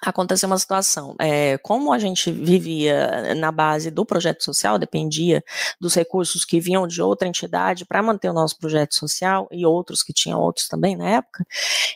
[0.00, 1.14] aconteceu uma situação.
[1.18, 5.42] É, como a gente vivia na base do projeto social, dependia
[5.80, 10.02] dos recursos que vinham de outra entidade para manter o nosso projeto social e outros
[10.02, 11.44] que tinham outros também na época,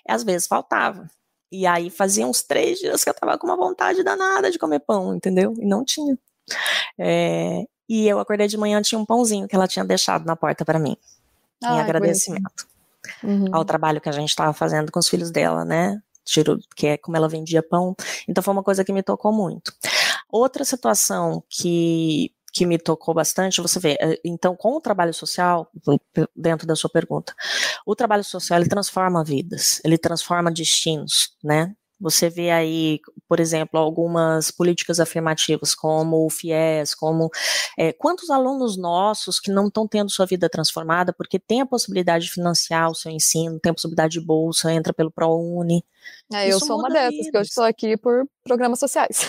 [0.08, 1.08] às vezes faltava.
[1.50, 4.80] E aí fazia uns três dias que eu estava com uma vontade danada de comer
[4.80, 5.54] pão, entendeu?
[5.58, 6.18] E não tinha.
[6.98, 10.64] É, e eu acordei de manhã, tinha um pãozinho que ela tinha deixado na porta
[10.64, 10.96] para mim,
[11.62, 12.66] em agradecimento
[13.22, 13.46] uhum.
[13.52, 16.00] ao trabalho que a gente estava fazendo com os filhos dela, né?
[16.26, 17.94] Tirou, que é como ela vendia pão.
[18.28, 19.72] Então foi uma coisa que me tocou muito.
[20.30, 25.70] Outra situação que que me tocou bastante, você vê, eh, então com o trabalho social,
[26.34, 27.34] dentro da sua pergunta,
[27.84, 31.74] o trabalho social ele transforma vidas, ele transforma destinos, né?
[31.98, 37.30] Você vê aí, por exemplo, algumas políticas afirmativas, como o FIES, como
[37.78, 42.26] é, quantos alunos nossos que não estão tendo sua vida transformada porque tem a possibilidade
[42.26, 45.84] de financiar o seu ensino, tem a possibilidade de bolsa, entra pelo ProUni.
[46.32, 47.30] É, eu sou uma dessas, vidas.
[47.30, 49.20] que eu estou aqui por programas sociais.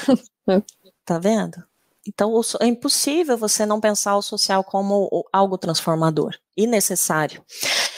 [1.06, 1.64] tá vendo?
[2.08, 7.44] Então, é impossível você não pensar o social como algo transformador e necessário.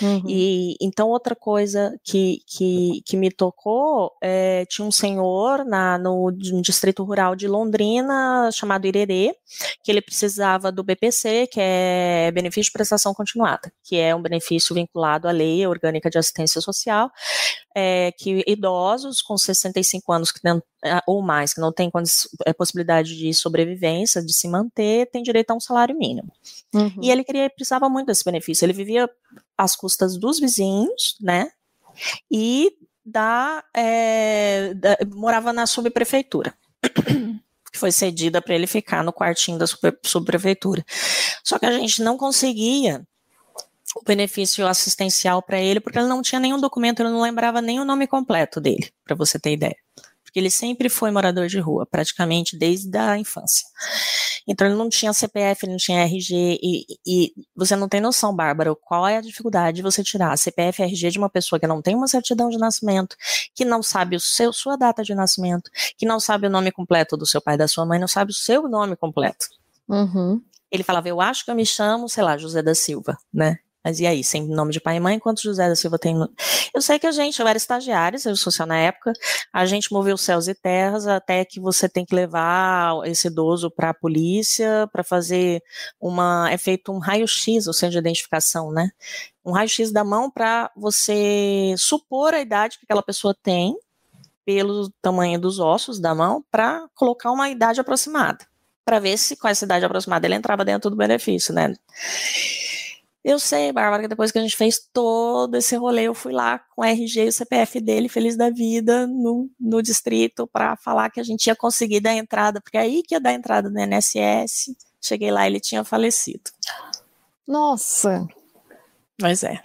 [0.01, 0.23] Uhum.
[0.27, 6.31] E então outra coisa que, que, que me tocou é, tinha um senhor na, no,
[6.31, 9.35] no, distrito rural de Londrina chamado Irerê,
[9.83, 14.73] que ele precisava do BPC, que é benefício de prestação continuada, que é um benefício
[14.73, 17.11] vinculado à lei orgânica de assistência social,
[17.75, 21.91] é, que idosos com 65 anos que não, é, ou mais, que não têm
[22.45, 26.31] é, possibilidade de sobrevivência, de se manter, tem direito a um salário mínimo.
[26.73, 26.91] Uhum.
[27.01, 28.65] E ele queria, precisava muito desse benefício.
[28.65, 29.09] Ele vivia
[29.59, 31.51] às custas dos vizinhos, né?
[32.31, 32.71] E
[33.05, 36.53] da, é, da morava na subprefeitura.
[37.71, 39.65] que foi cedida para ele ficar no quartinho da
[40.03, 40.83] subprefeitura.
[41.43, 43.05] Só que a gente não conseguia
[43.95, 47.79] o benefício assistencial para ele porque ele não tinha nenhum documento, ele não lembrava nem
[47.79, 49.75] o nome completo dele, para você ter ideia
[50.29, 53.67] porque ele sempre foi morador de rua, praticamente desde a infância.
[54.47, 58.35] Então ele não tinha CPF, ele não tinha RG, e, e você não tem noção,
[58.35, 61.65] Bárbara, qual é a dificuldade de você tirar CPF e RG de uma pessoa que
[61.65, 63.15] não tem uma certidão de nascimento,
[63.55, 67.17] que não sabe o seu, sua data de nascimento, que não sabe o nome completo
[67.17, 69.47] do seu pai e da sua mãe, não sabe o seu nome completo.
[69.87, 70.39] Uhum.
[70.71, 73.57] Ele falava, eu acho que eu me chamo, sei lá, José da Silva, né?
[73.83, 76.15] Mas e aí, sem nome de pai e mãe, quantos José da Silva tem?
[76.73, 79.13] Eu sei que a gente, eu era estagiária, serviço social na época,
[79.53, 83.91] a gente moveu céus e terras até que você tem que levar esse idoso para
[83.91, 85.63] a polícia para fazer
[85.99, 88.89] uma, é feito um raio-x, ou seja, de identificação, né?
[89.45, 93.75] Um raio-x da mão para você supor a idade que aquela pessoa tem
[94.45, 98.45] pelo tamanho dos ossos da mão para colocar uma idade aproximada,
[98.83, 101.73] para ver se com essa idade aproximada ele entrava dentro do benefício, né?
[103.23, 106.59] Eu sei, Bárbara, que depois que a gente fez todo esse rolê, eu fui lá
[106.73, 111.09] com o RG e o CPF dele, feliz da vida, no, no distrito, para falar
[111.09, 113.79] que a gente ia conseguir dar entrada, porque é aí que ia dar entrada no
[113.79, 114.73] INSS.
[115.01, 116.49] Cheguei lá, ele tinha falecido.
[117.45, 118.25] Nossa!
[119.19, 119.61] Pois é.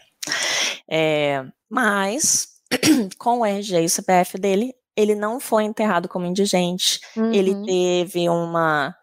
[0.88, 2.48] é mas,
[3.18, 7.00] com o RG e o CPF dele, ele não foi enterrado como indigente.
[7.16, 7.32] Uhum.
[7.32, 8.94] Ele teve uma,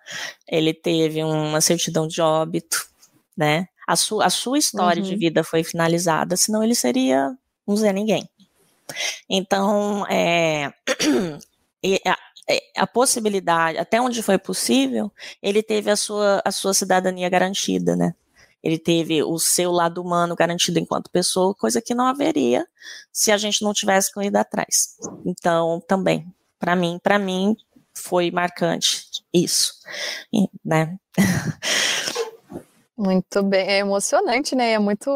[0.48, 2.86] ele teve uma certidão de óbito,
[3.36, 3.68] né?
[3.92, 5.10] A, su, a sua história uhum.
[5.10, 7.36] de vida foi finalizada, senão ele seria
[7.68, 8.28] um Zé Ninguém.
[9.30, 10.72] Então, é,
[12.08, 12.18] a,
[12.50, 15.12] é, a, possibilidade, até onde foi possível,
[15.44, 18.16] ele teve a sua, a sua cidadania garantida, né?
[18.64, 22.66] Ele teve o seu lado humano garantido enquanto pessoa, coisa que não haveria
[23.12, 24.96] se a gente não tivesse corrido atrás.
[25.26, 26.26] Então, também,
[26.60, 27.58] para mim, para mim
[27.94, 29.74] foi marcante isso,
[30.64, 30.98] né?
[33.04, 34.74] Muito bem, é emocionante, né?
[34.74, 35.10] É muito,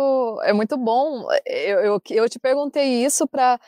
[0.43, 1.28] é muito bom.
[1.45, 3.60] Eu, eu, eu te perguntei isso para,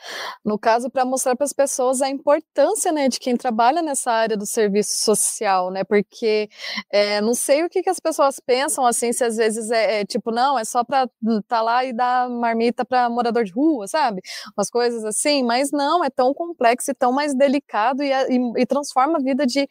[0.44, 4.36] no caso, para mostrar para as pessoas a importância, né, de quem trabalha nessa área
[4.36, 5.84] do serviço social, né?
[5.84, 6.48] Porque
[6.90, 10.04] é, não sei o que, que as pessoas pensam assim, se às vezes é, é
[10.04, 13.86] tipo, não, é só para estar tá lá e dar marmita para morador de rua,
[13.86, 14.20] sabe?
[14.56, 18.66] Umas coisas assim, mas não, é tão complexo e tão mais delicado e, e, e
[18.66, 19.68] transforma a vida de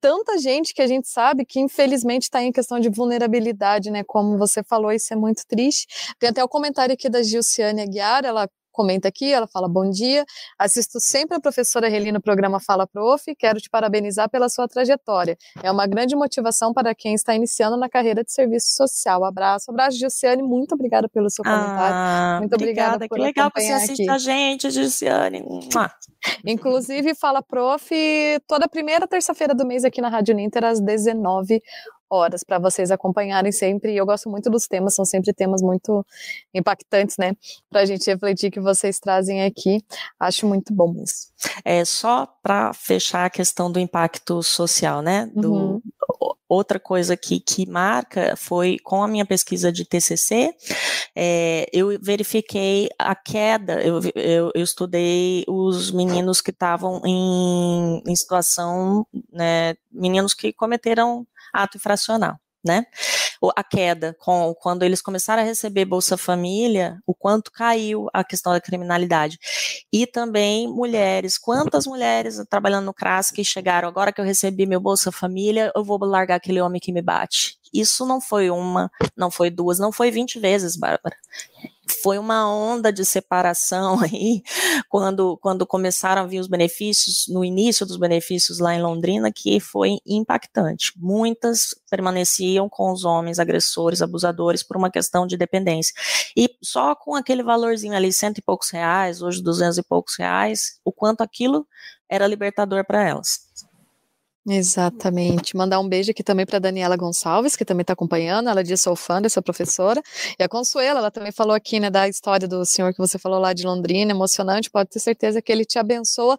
[0.00, 4.02] tanta gente que a gente sabe que infelizmente está em questão de vulnerabilidade, né?
[4.04, 5.86] Como você falou, isso é muito triste.
[6.18, 8.48] Tem até o comentário aqui da Gilciane Aguiar, ela
[8.78, 10.24] comenta aqui, ela fala bom dia,
[10.56, 15.36] assisto sempre a professora Reli no programa Fala Prof, quero te parabenizar pela sua trajetória.
[15.64, 19.24] É uma grande motivação para quem está iniciando na carreira de serviço social.
[19.24, 21.92] Abraço, abraço, Gilciane, muito obrigada pelo seu comentário.
[21.92, 24.10] Ah, muito obrigada, obrigada por que legal que você assiste aqui.
[24.10, 25.42] a gente, Gilciane.
[26.46, 27.90] Inclusive, Fala Prof,
[28.46, 31.60] toda primeira terça-feira do mês aqui na Rádio Ninter, às 19
[32.10, 33.96] horas para vocês acompanharem sempre.
[33.96, 36.04] Eu gosto muito dos temas, são sempre temas muito
[36.54, 37.36] impactantes, né?
[37.70, 39.82] Para a gente refletir que vocês trazem aqui.
[40.18, 41.28] Acho muito bom isso.
[41.64, 45.30] É só para fechar a questão do impacto social, né?
[45.34, 45.82] Do, uhum.
[46.48, 50.54] Outra coisa que, que marca foi com a minha pesquisa de TCC,
[51.14, 58.16] é, eu verifiquei a queda, eu, eu, eu estudei os meninos que estavam em, em
[58.16, 61.26] situação, né, meninos que cometeram
[61.62, 62.36] ato infracional.
[62.64, 62.84] Né?
[63.56, 68.52] a queda com quando eles começaram a receber Bolsa Família, o quanto caiu a questão
[68.52, 69.38] da criminalidade.
[69.92, 74.80] E também mulheres, quantas mulheres trabalhando no CRAS que chegaram, agora que eu recebi meu
[74.80, 77.56] Bolsa Família, eu vou largar aquele homem que me bate.
[77.72, 81.16] Isso não foi uma, não foi duas, não foi 20 vezes, Bárbara
[82.02, 84.42] foi uma onda de separação aí,
[84.88, 89.60] quando, quando começaram a vir os benefícios, no início dos benefícios lá em Londrina, que
[89.60, 90.92] foi impactante.
[90.96, 95.94] Muitas permaneciam com os homens agressores, abusadores, por uma questão de dependência.
[96.36, 100.78] E só com aquele valorzinho ali, cento e poucos reais, hoje duzentos e poucos reais,
[100.84, 101.66] o quanto aquilo
[102.08, 103.48] era libertador para elas.
[104.50, 105.54] Exatamente.
[105.54, 108.48] Mandar um beijo aqui também para Daniela Gonçalves, que também está acompanhando.
[108.48, 110.02] Ela diz: sou fã dessa professora.
[110.38, 113.38] E a Consuela, ela também falou aqui, né, da história do senhor que você falou
[113.38, 114.70] lá de Londrina, emocionante.
[114.70, 116.38] Pode ter certeza que ele te abençoa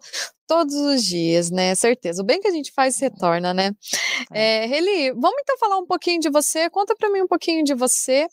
[0.50, 1.76] todos os dias, né?
[1.76, 2.20] Certeza.
[2.20, 3.70] O bem que a gente faz retorna, né?
[4.32, 6.68] É, Reli, vamos então falar um pouquinho de você.
[6.68, 8.26] Conta para mim um pouquinho de você.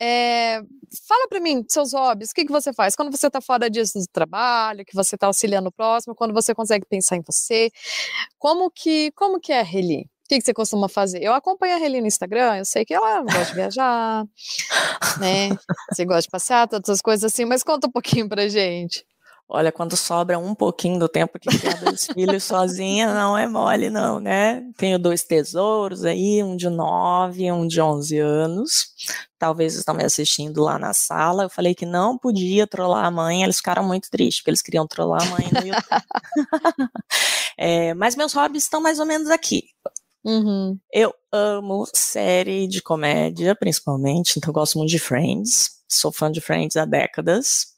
[0.00, 0.60] É,
[1.06, 2.30] fala para mim seus hobbies.
[2.30, 5.28] O que, que você faz quando você está fora disso do trabalho, que você está
[5.28, 7.70] auxiliando o próximo, quando você consegue pensar em você.
[8.40, 10.00] Como que, como que é, Reli?
[10.00, 11.22] O que, que você costuma fazer?
[11.22, 14.24] Eu acompanho a Reli no Instagram, eu sei que ela gosta de viajar,
[15.20, 15.50] né?
[15.92, 19.04] Você gosta de passear, todas essas coisas assim, mas conta um pouquinho pra gente.
[19.54, 23.90] Olha, quando sobra um pouquinho do tempo que criar dois filhos sozinha, não é mole,
[23.90, 24.62] não, né?
[24.78, 28.86] Tenho dois tesouros aí, um de nove, um de onze anos.
[29.38, 31.42] Talvez estão me assistindo lá na sala.
[31.42, 34.86] Eu falei que não podia trollar a mãe, eles ficaram muito tristes, porque eles queriam
[34.86, 36.02] trollar a mãe no YouTube.
[37.58, 39.64] é, mas meus hobbies estão mais ou menos aqui.
[40.24, 40.78] Uhum.
[40.90, 45.82] Eu amo série de comédia, principalmente, então eu gosto muito de Friends.
[45.86, 47.71] Sou fã de Friends há décadas.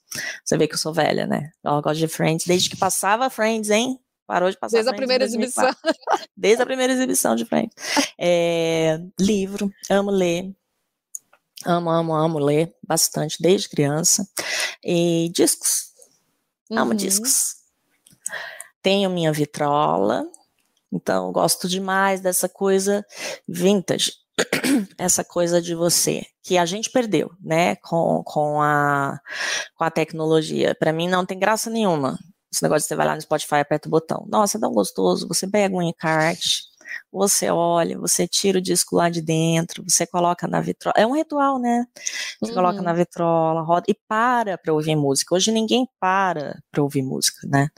[0.45, 1.51] Você vê que eu sou velha, né?
[1.63, 3.99] Eu gosto de Friends desde que passava Friends, hein?
[4.27, 5.71] Parou de passar Desde Friends a primeira exibição.
[6.37, 7.75] Desde a primeira exibição de Friends.
[8.19, 10.55] É, livro, amo ler.
[11.67, 14.29] Amo, amo, amo ler bastante, desde criança.
[14.83, 15.93] E discos.
[16.71, 16.97] Amo uhum.
[16.97, 17.57] discos.
[18.83, 20.27] Tenho minha vitrola.
[20.93, 23.05] Então, gosto demais dessa coisa
[23.49, 24.13] vintage.
[24.99, 29.19] essa coisa de você, que a gente perdeu, né, com, com, a,
[29.77, 30.75] com a tecnologia.
[30.75, 32.19] Para mim não tem graça nenhuma.
[32.53, 34.25] Esse negócio de você vai lá no Spotify, aperta o botão.
[34.29, 35.27] Nossa, é tão gostoso.
[35.27, 36.63] Você pega um encarte,
[37.13, 40.95] você olha, você tira o disco lá de dentro, você coloca na vitrola.
[40.97, 41.87] É um ritual, né?
[42.41, 42.57] Você uhum.
[42.57, 45.35] coloca na vitrola, roda e para para ouvir música.
[45.35, 47.69] Hoje ninguém para para ouvir música, né?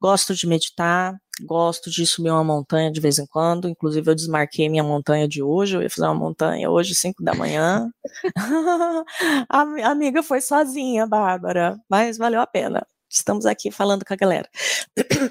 [0.00, 3.68] Gosto de meditar, gosto de subir uma montanha de vez em quando.
[3.68, 5.76] Inclusive, eu desmarquei minha montanha de hoje.
[5.76, 7.90] Eu ia fazer uma montanha hoje, 5 da manhã.
[9.48, 12.86] a amiga foi sozinha, Bárbara, mas valeu a pena.
[13.10, 14.48] Estamos aqui falando com a galera.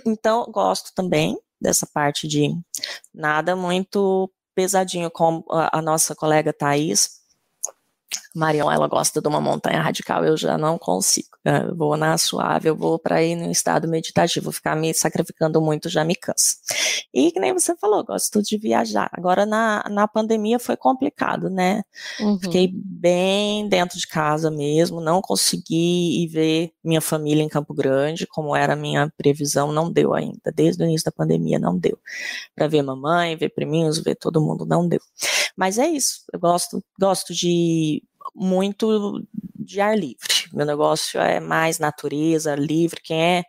[0.06, 2.50] então, gosto também dessa parte de
[3.14, 7.22] nada muito pesadinho, como a, nossa colega Thais.
[8.38, 11.30] Marion, ela gosta de uma montanha radical, eu já não consigo.
[11.44, 15.90] Eu vou na suave, eu vou para ir no estado meditativo, ficar me sacrificando muito
[15.90, 16.58] já me cansa.
[17.14, 19.10] E que nem você falou, gosto de viajar.
[19.14, 21.82] Agora na, na pandemia foi complicado, né?
[22.20, 22.40] Uhum.
[22.40, 28.28] Fiquei bem dentro de casa mesmo, não consegui ir ver minha família em Campo Grande,
[28.28, 30.52] como era a minha previsão, não deu ainda.
[30.54, 31.98] Desde o início da pandemia não deu.
[32.56, 35.02] Para ver mamãe, ver priminhos, ver todo mundo, não deu.
[35.56, 38.04] Mas é isso, eu gosto, gosto de
[38.38, 40.28] muito de ar livre.
[40.54, 43.02] Meu negócio é mais natureza, livre.
[43.02, 43.44] Quem é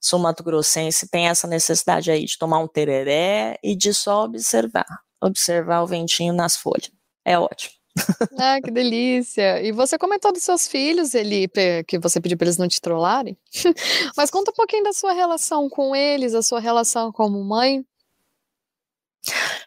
[0.00, 4.86] sou Mato Grossense tem essa necessidade aí de tomar um tereré e de só observar,
[5.22, 6.90] observar o ventinho nas folhas.
[7.24, 7.74] É ótimo.
[8.40, 9.60] Ah, que delícia!
[9.62, 11.46] E você comentou dos seus filhos, ele
[11.86, 13.36] que você pediu para eles não te trollarem.
[14.16, 17.84] Mas conta um pouquinho da sua relação com eles, a sua relação como mãe.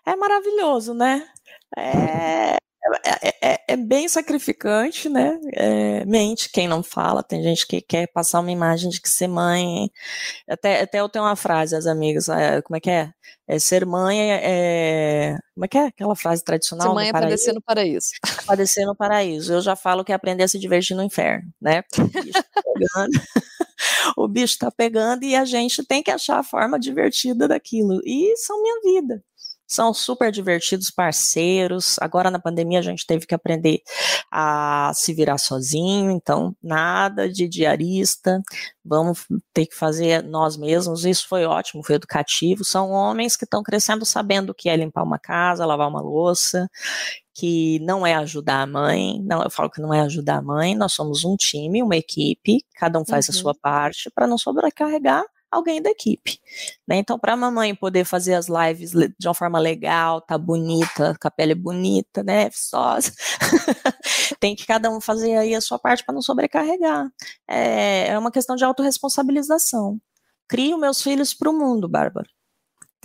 [0.06, 1.28] É maravilhoso, né?
[1.78, 2.58] É,
[3.04, 5.39] é, é, é, é, bem sacrificante, né?
[5.54, 7.24] É, mente quem não fala.
[7.24, 9.89] Tem gente que quer passar uma imagem de que ser mãe.
[10.48, 13.12] Até, até eu tenho uma frase, as amigas, é, como é que é?
[13.48, 15.38] é ser mãe é.
[15.56, 16.89] Como é que é aquela frase tradicional?
[16.89, 18.08] Ser mãe é padecer no paraíso.
[18.45, 19.54] Padecer no paraíso.
[19.54, 21.84] Eu já falo que é aprender a se divertir no inferno, né?
[21.98, 22.43] O bicho
[23.00, 28.00] tá bicho tá pegando e a gente tem que achar a forma divertida daquilo.
[28.06, 29.24] E são minha vida
[29.67, 31.97] são super divertidos, parceiros.
[31.99, 33.82] Agora na pandemia a gente teve que aprender
[34.32, 38.41] a se virar sozinho, então nada de diarista,
[38.84, 41.06] vamos ter que fazer nós mesmos.
[41.06, 42.63] Isso foi ótimo, foi educativo.
[42.63, 46.69] São homens que estão crescendo sabendo o que é limpar uma casa, lavar uma louça,
[47.33, 50.75] que não é ajudar a mãe, não, eu falo que não é ajudar a mãe,
[50.75, 53.35] nós somos um time, uma equipe, cada um faz uhum.
[53.35, 55.23] a sua parte para não sobrecarregar
[55.56, 56.39] alguém da equipe.
[56.87, 56.97] Né?
[56.97, 61.27] Então, para a mamãe poder fazer as lives de uma forma legal, tá bonita, com
[61.27, 63.12] a pele bonita, né, viçosa,
[64.39, 67.10] tem que cada um fazer aí a sua parte para não sobrecarregar.
[67.47, 69.99] É, é uma questão de autorresponsabilização.
[70.47, 72.27] Crio meus filhos para o mundo, Bárbara.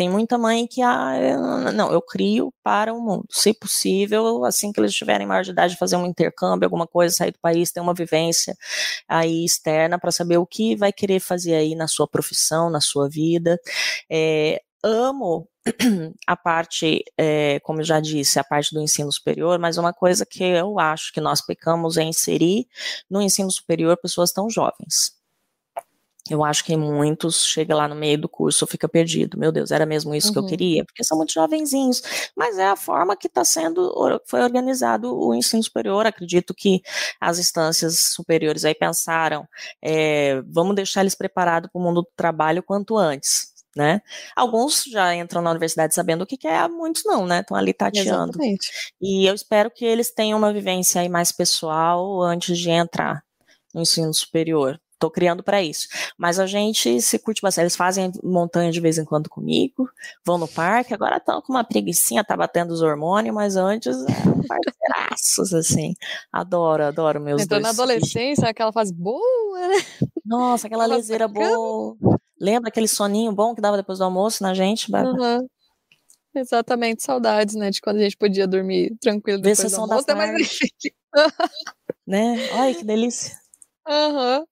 [0.01, 3.27] Tem muita mãe que, ah, não, eu crio para o mundo.
[3.31, 7.33] Se possível, assim que eles tiverem maior de idade, fazer um intercâmbio, alguma coisa, sair
[7.33, 8.57] do país, ter uma vivência
[9.07, 13.11] aí externa para saber o que vai querer fazer aí na sua profissão, na sua
[13.11, 13.61] vida.
[14.11, 15.47] É, amo
[16.27, 20.25] a parte, é, como eu já disse, a parte do ensino superior, mas uma coisa
[20.25, 22.67] que eu acho que nós pecamos é inserir
[23.11, 25.20] no ensino superior pessoas tão jovens.
[26.31, 29.37] Eu acho que muitos chega lá no meio do curso fica perdido.
[29.37, 30.33] Meu Deus, era mesmo isso uhum.
[30.33, 30.49] que eu uhum.
[30.49, 30.85] queria?
[30.85, 32.31] Porque são muito jovenzinhos.
[32.37, 33.93] Mas é a forma que está sendo,
[34.25, 36.07] foi organizado o ensino superior.
[36.07, 36.83] Acredito que
[37.21, 39.45] as instâncias superiores aí pensaram,
[39.83, 43.51] é, vamos deixar eles preparados para o mundo do trabalho quanto antes.
[43.77, 44.01] Né?
[44.35, 47.39] Alguns já entram na universidade sabendo o que quer, muitos não, né?
[47.41, 48.31] Estão ali tateando.
[48.31, 48.69] Exatamente.
[49.01, 53.23] E eu espero que eles tenham uma vivência aí mais pessoal antes de entrar
[53.73, 55.89] no ensino superior tô criando para isso.
[56.17, 57.65] Mas a gente se curte bastante.
[57.65, 59.89] Eles fazem montanha de vez em quando comigo,
[60.25, 64.43] vão no parque, agora estão com uma preguiçinha, tá batendo os hormônios, mas antes eram
[64.47, 65.95] parceiraços, assim.
[66.31, 67.77] Adoro, adoro meus Entrou dois.
[67.77, 69.77] na adolescência, aquela fase boa, né?
[70.25, 71.97] Nossa, aquela leseira boa.
[72.39, 74.91] Lembra aquele soninho bom que dava depois do almoço na gente?
[74.93, 75.49] Uhum.
[76.35, 80.61] Exatamente, saudades, né, de quando a gente podia dormir tranquilo depois do almoço, da mas
[82.07, 82.37] né?
[82.53, 83.40] Olha que delícia.
[83.91, 84.39] Aham.
[84.39, 84.47] Uhum.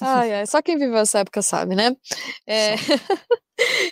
[0.00, 1.96] Ai, ai, só quem viveu essa época sabe, né?
[2.46, 2.74] É...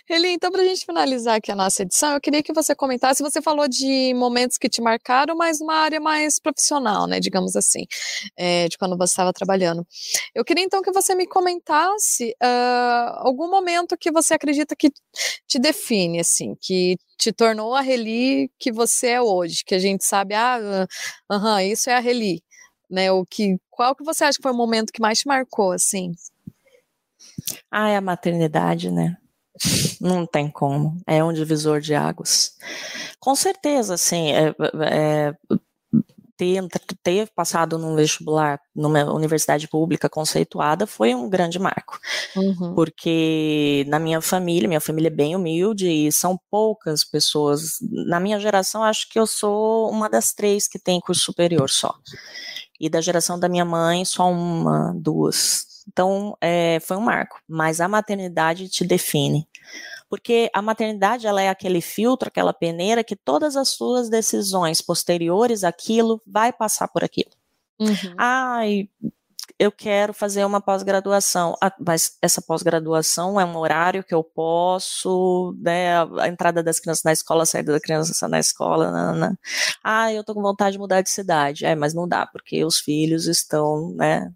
[0.07, 3.23] Eli, então, para a gente finalizar aqui a nossa edição, eu queria que você comentasse.
[3.23, 7.19] Você falou de momentos que te marcaram, mas numa área mais profissional, né?
[7.19, 7.85] Digamos assim,
[8.37, 9.85] é, de quando você estava trabalhando.
[10.35, 14.91] Eu queria então que você me comentasse uh, algum momento que você acredita que
[15.47, 20.05] te define, assim, que te tornou a Reli que você é hoje, que a gente
[20.05, 20.59] sabe, ah,
[21.31, 22.41] uh, uh, isso é a Reli
[22.89, 23.11] né?
[23.11, 26.13] O que, qual que você acha que foi o momento que mais te marcou, assim?
[27.71, 29.17] Ah, é a maternidade, né?
[30.01, 30.97] Não tem como.
[31.07, 32.55] É um divisor de águas.
[33.19, 34.53] Com certeza, assim, é,
[34.91, 35.33] é,
[36.37, 36.61] ter,
[37.01, 41.97] ter passado num vestibular numa universidade pública conceituada foi um grande marco.
[42.35, 42.75] Uhum.
[42.75, 47.77] Porque na minha família, minha família é bem humilde e são poucas pessoas.
[47.81, 51.95] Na minha geração, acho que eu sou uma das três que tem curso superior só.
[52.79, 55.83] E da geração da minha mãe, só uma, duas.
[55.87, 57.39] Então, é, foi um marco.
[57.47, 59.47] Mas a maternidade te define.
[60.09, 65.63] Porque a maternidade, ela é aquele filtro, aquela peneira que todas as suas decisões posteriores
[65.63, 67.31] àquilo vai passar por aquilo.
[67.79, 68.15] Uhum.
[68.17, 68.89] Ai,
[69.57, 75.55] eu quero fazer uma pós-graduação, ah, mas essa pós-graduação é um horário que eu posso,
[75.59, 79.39] né, a entrada das crianças na escola, a saída da criança na escola, nanana.
[79.83, 82.79] ah, eu tô com vontade de mudar de cidade, é, mas não dá, porque os
[82.79, 84.31] filhos estão, né,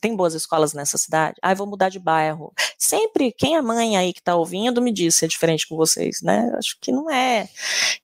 [0.00, 2.52] tem boas escolas nessa cidade, ah, vou mudar de bairro.
[2.78, 6.20] Sempre, quem é mãe aí que tá ouvindo, me diz se é diferente com vocês,
[6.22, 7.48] né, acho que não é.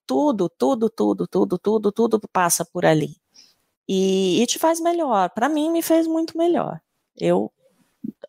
[0.07, 3.17] Tudo, tudo, tudo, tudo, tudo, tudo passa por ali
[3.89, 5.31] e, e te faz melhor.
[5.31, 6.81] Para mim, me fez muito melhor.
[7.17, 7.51] Eu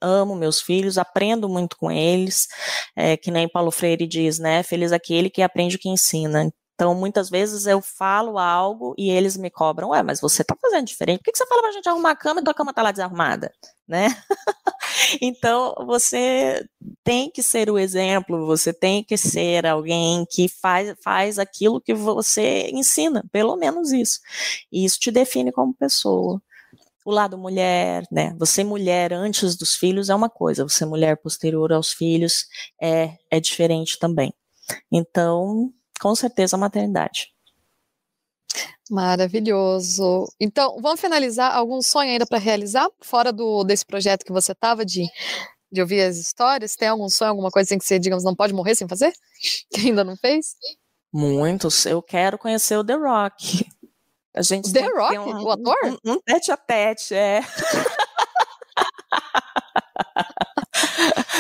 [0.02, 2.48] amo meus filhos, aprendo muito com eles,
[2.96, 4.64] é, que nem Paulo Freire diz, né?
[4.64, 6.52] Feliz aquele que aprende o que ensina.
[6.80, 10.86] Então, muitas vezes eu falo algo e eles me cobram, ué, mas você tá fazendo
[10.86, 11.18] diferente.
[11.18, 12.94] Por que, que você fala pra gente arrumar a cama e tua cama tá lá
[12.94, 13.52] desarrumada?
[13.86, 14.08] Né?
[15.22, 16.66] então, você
[17.04, 21.94] tem que ser o exemplo, você tem que ser alguém que faz, faz aquilo que
[21.94, 24.22] você ensina, pelo menos isso.
[24.72, 26.42] E isso te define como pessoa
[27.04, 28.34] o lado mulher, né?
[28.40, 32.46] Você mulher antes dos filhos é uma coisa, você mulher posterior aos filhos
[32.82, 34.34] é, é diferente também.
[34.92, 37.34] Então, com certeza a maternidade.
[38.90, 40.26] Maravilhoso.
[40.40, 41.56] Então, vamos finalizar.
[41.56, 42.90] Algum sonho ainda para realizar?
[43.02, 45.06] Fora do desse projeto que você estava de,
[45.72, 46.76] de ouvir as histórias?
[46.76, 49.14] Tem algum sonho, alguma coisa assim que você, digamos, não pode morrer sem fazer?
[49.72, 50.56] Que ainda não fez?
[51.14, 51.86] Muitos.
[51.86, 53.66] Eu quero conhecer o The Rock.
[54.36, 55.18] A gente The Rock?
[55.18, 55.78] Um, o ator?
[56.04, 57.42] Um, um tete a tete, é.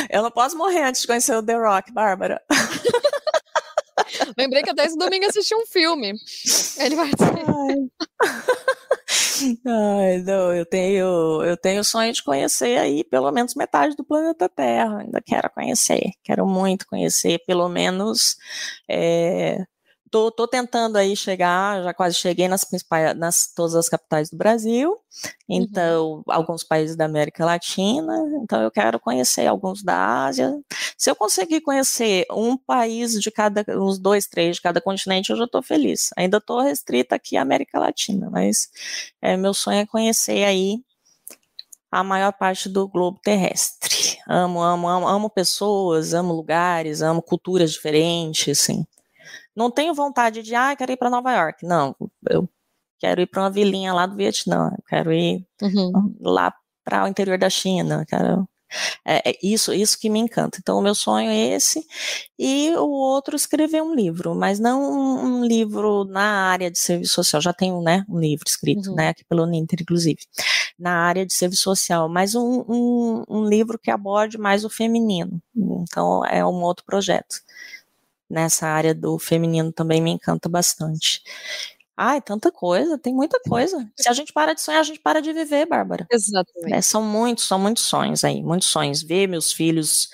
[0.09, 2.41] Eu não posso morrer antes de conhecer o The Rock, Bárbara.
[4.37, 6.13] Lembrei que até esse domingo assisti um filme.
[6.79, 7.11] Ele vai
[9.65, 14.49] Ai, não, eu tenho, eu tenho sonho de conhecer aí pelo menos metade do planeta
[14.49, 14.99] Terra.
[14.99, 18.35] Ainda quero conhecer, quero muito conhecer, pelo menos
[18.89, 19.63] é,
[20.11, 24.37] Tô, tô tentando aí chegar, já quase cheguei nas principais, nas todas as capitais do
[24.37, 24.97] Brasil,
[25.47, 26.23] então uhum.
[26.27, 30.59] alguns países da América Latina, então eu quero conhecer alguns da Ásia.
[30.97, 35.37] Se eu conseguir conhecer um país de cada, uns dois, três de cada continente, eu
[35.37, 36.09] já estou feliz.
[36.17, 38.69] Ainda estou restrita aqui à América Latina, mas
[39.21, 40.81] é, meu sonho é conhecer aí
[41.91, 44.19] a maior parte do globo terrestre.
[44.27, 48.85] Amo, amo, amo, amo pessoas, amo lugares, amo culturas diferentes, assim.
[49.59, 51.65] Não tenho vontade de, ah, quero ir para Nova York.
[51.65, 51.93] Não,
[52.29, 52.47] eu
[52.97, 56.15] quero ir para uma vilinha lá do Vietnã, quero ir uhum.
[56.21, 58.47] lá para o interior da China, quero
[59.05, 60.59] é, é, isso, isso que me encanta.
[60.61, 61.85] Então, o meu sonho é esse,
[62.37, 64.81] e o outro escrever um livro, mas não
[65.25, 67.41] um, livro na área de serviço social.
[67.41, 68.95] Já tenho, né, um livro escrito, uhum.
[68.95, 70.19] né, aqui pelo Ninter, inclusive,
[70.77, 75.41] na área de serviço social, mas um, um, um livro que aborde mais o feminino.
[75.53, 77.41] Então, é um outro projeto
[78.29, 81.21] nessa área do feminino também me encanta bastante.
[82.01, 83.85] Ai, tanta coisa, tem muita coisa.
[83.99, 86.07] Se a gente para de sonhar, a gente para de viver, Bárbara.
[86.09, 86.73] Exatamente.
[86.73, 89.03] É, são muitos, são muitos sonhos aí, muitos sonhos.
[89.03, 90.09] Ver meus filhos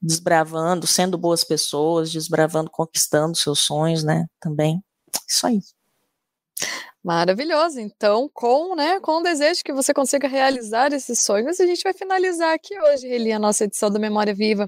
[0.00, 4.26] desbravando, sendo boas pessoas, desbravando, conquistando seus sonhos, né?
[4.40, 4.80] Também.
[5.28, 5.60] Isso aí.
[7.02, 7.80] Maravilhoso.
[7.80, 11.92] Então, com, né, com o desejo que você consiga realizar esses sonhos, a gente vai
[11.92, 14.66] finalizar aqui hoje, Reli, a nossa edição do Memória Viva.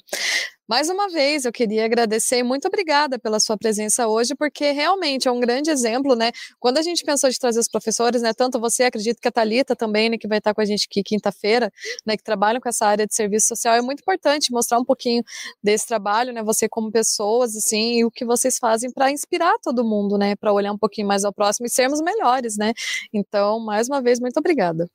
[0.69, 5.29] Mais uma vez, eu queria agradecer e muito obrigada pela sua presença hoje, porque realmente
[5.29, 6.33] é um grande exemplo, né?
[6.59, 8.33] Quando a gente pensou de trazer os professores, né?
[8.35, 11.05] Tanto você, acredito que a Thalita também, né, que vai estar com a gente aqui
[11.05, 11.73] quinta-feira,
[12.05, 12.17] né?
[12.17, 15.23] Que trabalham com essa área de serviço social, é muito importante mostrar um pouquinho
[15.63, 16.43] desse trabalho, né?
[16.43, 20.35] Você como pessoas, assim, e o que vocês fazem para inspirar todo mundo, né?
[20.35, 22.73] Para olhar um pouquinho mais ao próximo e sermos melhores, né?
[23.13, 24.89] Então, mais uma vez, muito obrigada.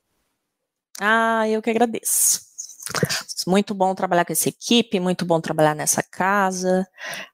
[0.99, 2.41] Ah, eu que agradeço.
[3.47, 6.87] Muito bom trabalhar com essa equipe, muito bom trabalhar nessa casa.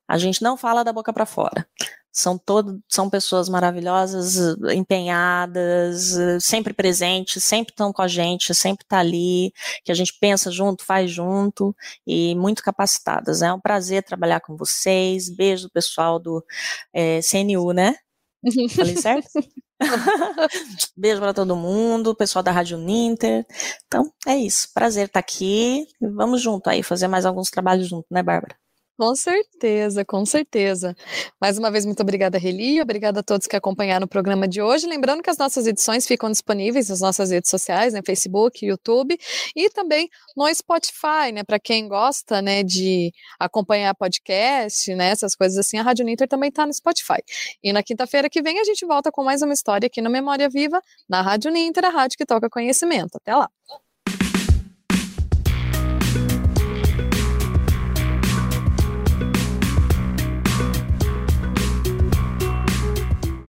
[0.07, 1.67] A gente não fala da boca para fora.
[2.11, 4.37] São todo, são pessoas maravilhosas,
[4.73, 9.53] empenhadas, sempre presentes, sempre estão com a gente, sempre tá ali,
[9.85, 11.75] que a gente pensa junto, faz junto
[12.07, 13.43] e muito capacitadas.
[13.43, 15.29] É um prazer trabalhar com vocês.
[15.29, 16.43] Beijo pessoal do
[16.91, 17.95] é, eh, CNU, né?
[18.75, 19.29] Falei certo?
[20.95, 23.45] Beijo para todo mundo, pessoal da Rádio Ninter.
[23.85, 24.69] Então, é isso.
[24.73, 25.87] Prazer estar aqui.
[26.01, 28.55] Vamos junto aí, fazer mais alguns trabalhos junto, né, Bárbara?
[28.99, 30.95] Com certeza, com certeza.
[31.39, 32.81] Mais uma vez, muito obrigada, Reli.
[32.81, 34.87] Obrigada a todos que acompanharam o programa de hoje.
[34.87, 38.01] Lembrando que as nossas edições ficam disponíveis nas nossas redes sociais, né?
[38.03, 39.15] Facebook, YouTube
[39.55, 41.43] e também no Spotify, né?
[41.43, 45.09] Para quem gosta, né, de acompanhar podcast, né?
[45.09, 47.21] Essas coisas assim, a Rádio Ninter também está no Spotify.
[47.63, 50.49] E na quinta-feira que vem a gente volta com mais uma história aqui no Memória
[50.49, 53.15] Viva, na Rádio Ninter, a rádio que toca conhecimento.
[53.17, 53.47] Até lá.